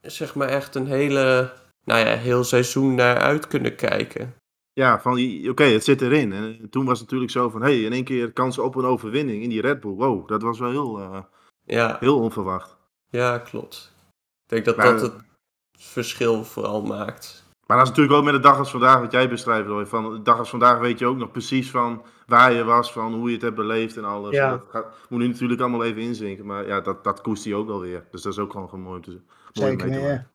[0.00, 1.50] zeg maar, echt een hele,
[1.84, 4.34] nou ja, heel seizoen naar uit kunnen kijken.
[4.72, 6.32] Ja, van die- oké, het zit erin.
[6.32, 8.84] En toen was het natuurlijk zo van, hé, hey, in één keer kansen op een
[8.84, 9.94] overwinning in die Red Bull.
[9.94, 11.22] Wow, dat was wel heel, eh,
[11.64, 12.76] Ja, heel onverwacht.
[13.08, 13.94] ja, klopt.
[14.44, 15.14] Ik denk dat Maar- dat het
[15.78, 17.40] verschil vooral maakt.
[17.66, 19.86] Maar dat is natuurlijk ook met de dag als vandaag, wat jij beschrijft, Roy.
[19.86, 23.14] Van de dag als vandaag weet je ook nog precies van waar je was, van
[23.14, 24.34] hoe je het hebt beleefd en alles.
[24.34, 24.44] Ja.
[24.44, 27.54] En Dat gaat, moet nu natuurlijk allemaal even inzinken, maar ja, dat, dat koest hij
[27.54, 28.06] ook wel weer.
[28.10, 30.30] Dus dat is ook gewoon, gewoon mooi om te mooi om Zeker mee te meer.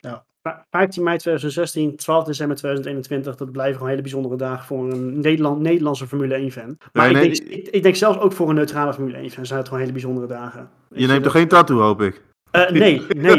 [0.00, 0.24] maken.
[0.48, 5.20] Va- 15 mei 2016, 12 december 2021, dat blijven gewoon hele bijzondere dagen voor een
[5.20, 6.76] Nederland, Nederlandse Formule 1 fan.
[6.92, 9.30] Maar Nee, nee, ik, denk, ik, ik denk zelfs ook voor een neutrale Formule 1
[9.30, 10.68] fan zijn het gewoon hele bijzondere dagen.
[10.88, 12.22] Weet Je neemt dat- er geen tattoo, hoop ik.
[12.50, 13.38] Eh, nee, nee.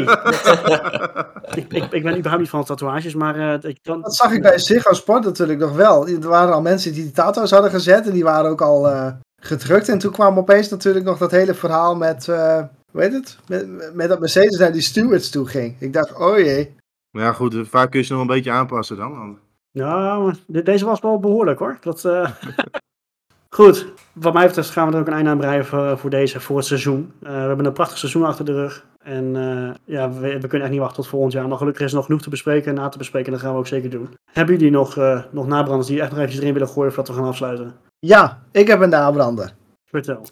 [1.54, 4.00] ik, ik, ik ben überhaupt niet van tatoeages, maar eh, ik kan...
[4.02, 6.08] Dat zag ik bij Ziggo Sport natuurlijk nog wel.
[6.08, 9.12] Er waren al mensen die die tato's hadden gezet en die waren ook al eh,
[9.42, 9.88] gedrukt.
[9.88, 13.38] En toen kwam opeens natuurlijk nog dat hele verhaal met, eh hoe heet het?
[13.48, 15.76] Met, met dat Mercedes naar die stewards toe ging.
[15.78, 16.74] Ik dacht, oh jee.
[17.16, 19.18] Maar ja, goed, vaak kun je ze nog een beetje aanpassen dan.
[19.18, 19.38] want-
[19.72, 21.76] Nou, de- deze was wel behoorlijk hoor.
[21.80, 22.30] Dat, eh,
[23.56, 26.40] Goed, wat mij betreft gaan we er ook een einde aan breien voor, voor deze,
[26.40, 27.12] voor het seizoen.
[27.22, 28.84] Eh, we hebben een prachtig seizoen achter de rug.
[29.04, 31.48] En eh, ja, we, we kunnen echt niet wachten tot volgend jaar.
[31.48, 33.26] Maar gelukkig is er nog genoeg te bespreken en na te bespreken.
[33.26, 34.08] En dat gaan we ook zeker doen.
[34.32, 37.20] Hebben jullie nog, eh nog nabranders die echt nog eventjes erin willen gooien voordat we
[37.20, 37.74] gaan afsluiten?
[37.98, 39.52] Ja, ik heb een nabrander.
[39.90, 40.26] Vertel.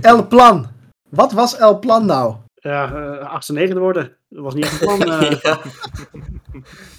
[0.00, 0.66] El Plan.
[1.10, 2.34] Wat was El Plan nou?
[2.60, 4.16] Ja, eh achtste negende worden.
[4.28, 5.12] Dat was niet echt een plan.
[5.20, 5.30] eh.
[5.42, 5.58] Ja,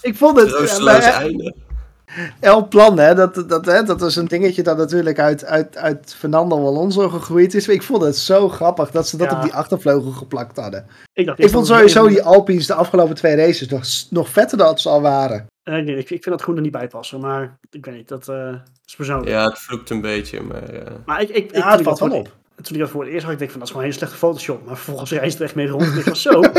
[0.02, 0.54] Ik vond het...
[0.54, 1.56] eh, bij einde.
[2.40, 6.16] El Plan, hè, dat, dat, hè, dat is een dingetje dat natuurlijk uit, uit, uit
[6.18, 7.68] Fernando Alonso gegroeid is.
[7.68, 9.36] Ik vond het zo grappig dat ze dat Ja.
[9.38, 10.86] op die achtervleugel geplakt hadden.
[11.14, 14.58] ik, dacht Ik vond sowieso even- die Alpines de afgelopen twee races nog, nog vetter
[14.58, 15.46] dan ze al waren.
[15.64, 17.20] Eh, nee, ik, ik vind dat groen er niet bij passen.
[17.20, 18.54] Maar ik weet niet, dat eh,
[18.86, 19.30] is persoonlijk.
[19.30, 20.64] Ja, het vloekt een beetje, maar...
[20.64, 22.28] eh, Maar ik, ik, ik, Ja, het valt wel voor-
[22.62, 24.06] Toen ik dat voor het eerst had, ik denk van dat is gewoon een hele
[24.06, 24.66] slechte Photoshop.
[24.66, 25.98] Maar vervolgens reist het echt mee rond.
[25.98, 26.42] Ik was zo.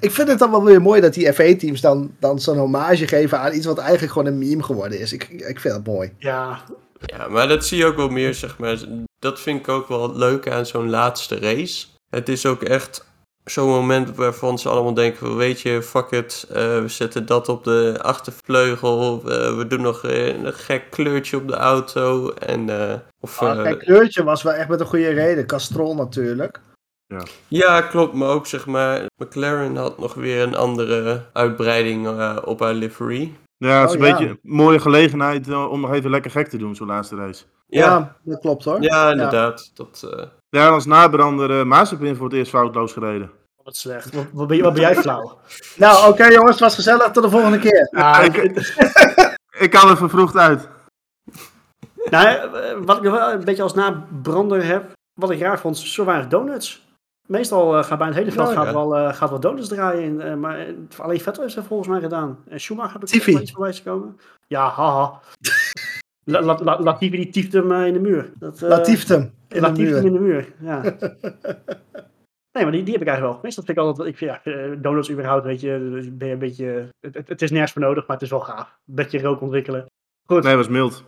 [0.00, 3.38] Ik vind het dan wel weer mooi dat die F1-teams dan, dan zo'n hommage geven
[3.38, 5.12] aan iets wat eigenlijk gewoon een meme geworden is.
[5.12, 6.12] Ik, ik vind het mooi.
[6.18, 6.64] ja,
[7.06, 8.78] Ja, maar dat zie je ook wel meer, zeg maar.
[9.18, 11.86] Dat vind ik ook wel leuk aan zo'n laatste race.
[12.10, 13.04] Het is ook echt
[13.44, 17.48] zo'n moment waarvan ze allemaal denken van, weet je, fuck it, eh, we zetten dat
[17.48, 22.68] op de achtervleugel, eh, we doen nog een gek kleurtje op de auto en...
[22.90, 25.46] eh, of, Ah, eh, kijk, kleurtje was wel echt met een goede reden.
[25.46, 26.60] Castrol natuurlijk.
[27.48, 32.60] ja, klopt, maar ook zeg maar, McLaren had nog weer een andere uitbreiding eh, op
[32.60, 33.32] haar livery.
[33.56, 34.12] Ja, het is Oh, een ja.
[34.16, 37.44] beetje een mooie gelegenheid om nog even lekker gek te doen, zo'n laatste race.
[37.66, 38.82] Ja, Ja, dat klopt hoor.
[38.82, 39.70] ja, inderdaad.
[39.74, 40.08] Dat,
[40.54, 43.30] Ja, en als nabrander uh, Mazepin voor het eerst foutloos gereden.
[43.62, 44.14] Wat slecht.
[44.14, 45.38] Wat, wat ben, je- wat ben jij flauw?
[45.76, 47.10] Nou, oké jongens, het was gezellig.
[47.10, 47.88] Tot de volgende keer.
[47.92, 48.36] Ah, ik,
[49.58, 50.68] ik kan er vervroegd uit.
[52.10, 55.78] nou, eh, wat ik nog wel een beetje als nabrander heb, wat ik raar vond,
[55.78, 56.82] zo weinig donuts.
[57.28, 58.72] Meestal eh, gaat bij het hele veld Oh, gaat ja.
[58.72, 60.20] wel, eh, gaat wel donuts draaien.
[60.20, 62.38] in, maar alleen Vettel heeft dat volgens mij gedaan.
[62.48, 64.20] En Schumacher heb ik wel iets voorbij komen.
[64.46, 65.20] Ja, haha.
[66.24, 68.32] La, la, la, Latifi die tieft hem eh, in de muur.
[68.38, 69.20] Dat, eh, Latieftem.
[69.20, 70.04] In de hem muur.
[70.04, 70.82] in de muur, ja.
[72.52, 73.42] Nee, maar die, die heb ik eigenlijk wel.
[73.42, 75.78] Meestal vind ik altijd, ik vind, ja, eh, donuts überhaupt, weet je,
[76.12, 78.78] ben je een beetje, het, het, is nergens voor nodig, maar het is wel gaaf.
[78.86, 79.86] Een beetje rook ontwikkelen.
[80.26, 80.42] Goed.
[80.42, 81.04] Nee, was mild.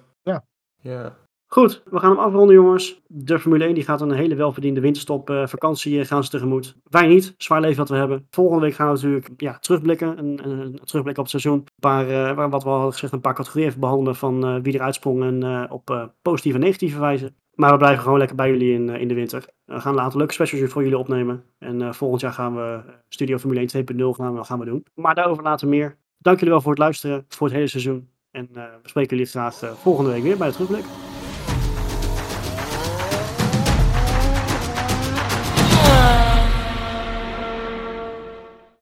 [0.83, 1.17] ja.
[1.49, 3.03] Goed, we gaan hem afronden, jongens.
[3.07, 5.31] De Formule 1 die gaat een hele welverdiende winterstop.
[5.31, 6.77] eh, vakantie eh, gaan ze tegemoet.
[6.85, 7.35] Wij niet.
[7.39, 8.27] Zwaar leven wat we hebben.
[8.31, 10.19] Volgende week gaan we natuurlijk ja, terugblikken.
[10.19, 11.59] Een, een, terugblik op het seizoen.
[11.59, 14.81] Een paar, eh, wat we al gezegd, een paar categorieën even behandelen van wie er
[14.81, 17.33] uitsprong en op positieve en negatieve wijze.
[17.55, 19.45] Maar we blijven gewoon lekker bij jullie in, in de winter.
[19.65, 21.45] We gaan later leuke specials voor jullie opnemen.
[21.59, 24.87] En volgend jaar gaan we Studio Formule 1 2.0 gaan gaan we doen.
[24.95, 25.97] Maar daarover later meer.
[26.19, 28.09] Dank jullie wel voor het luisteren voor het hele seizoen.
[28.31, 30.85] En we spreken jullie graag volgende week weer bij de terugblik.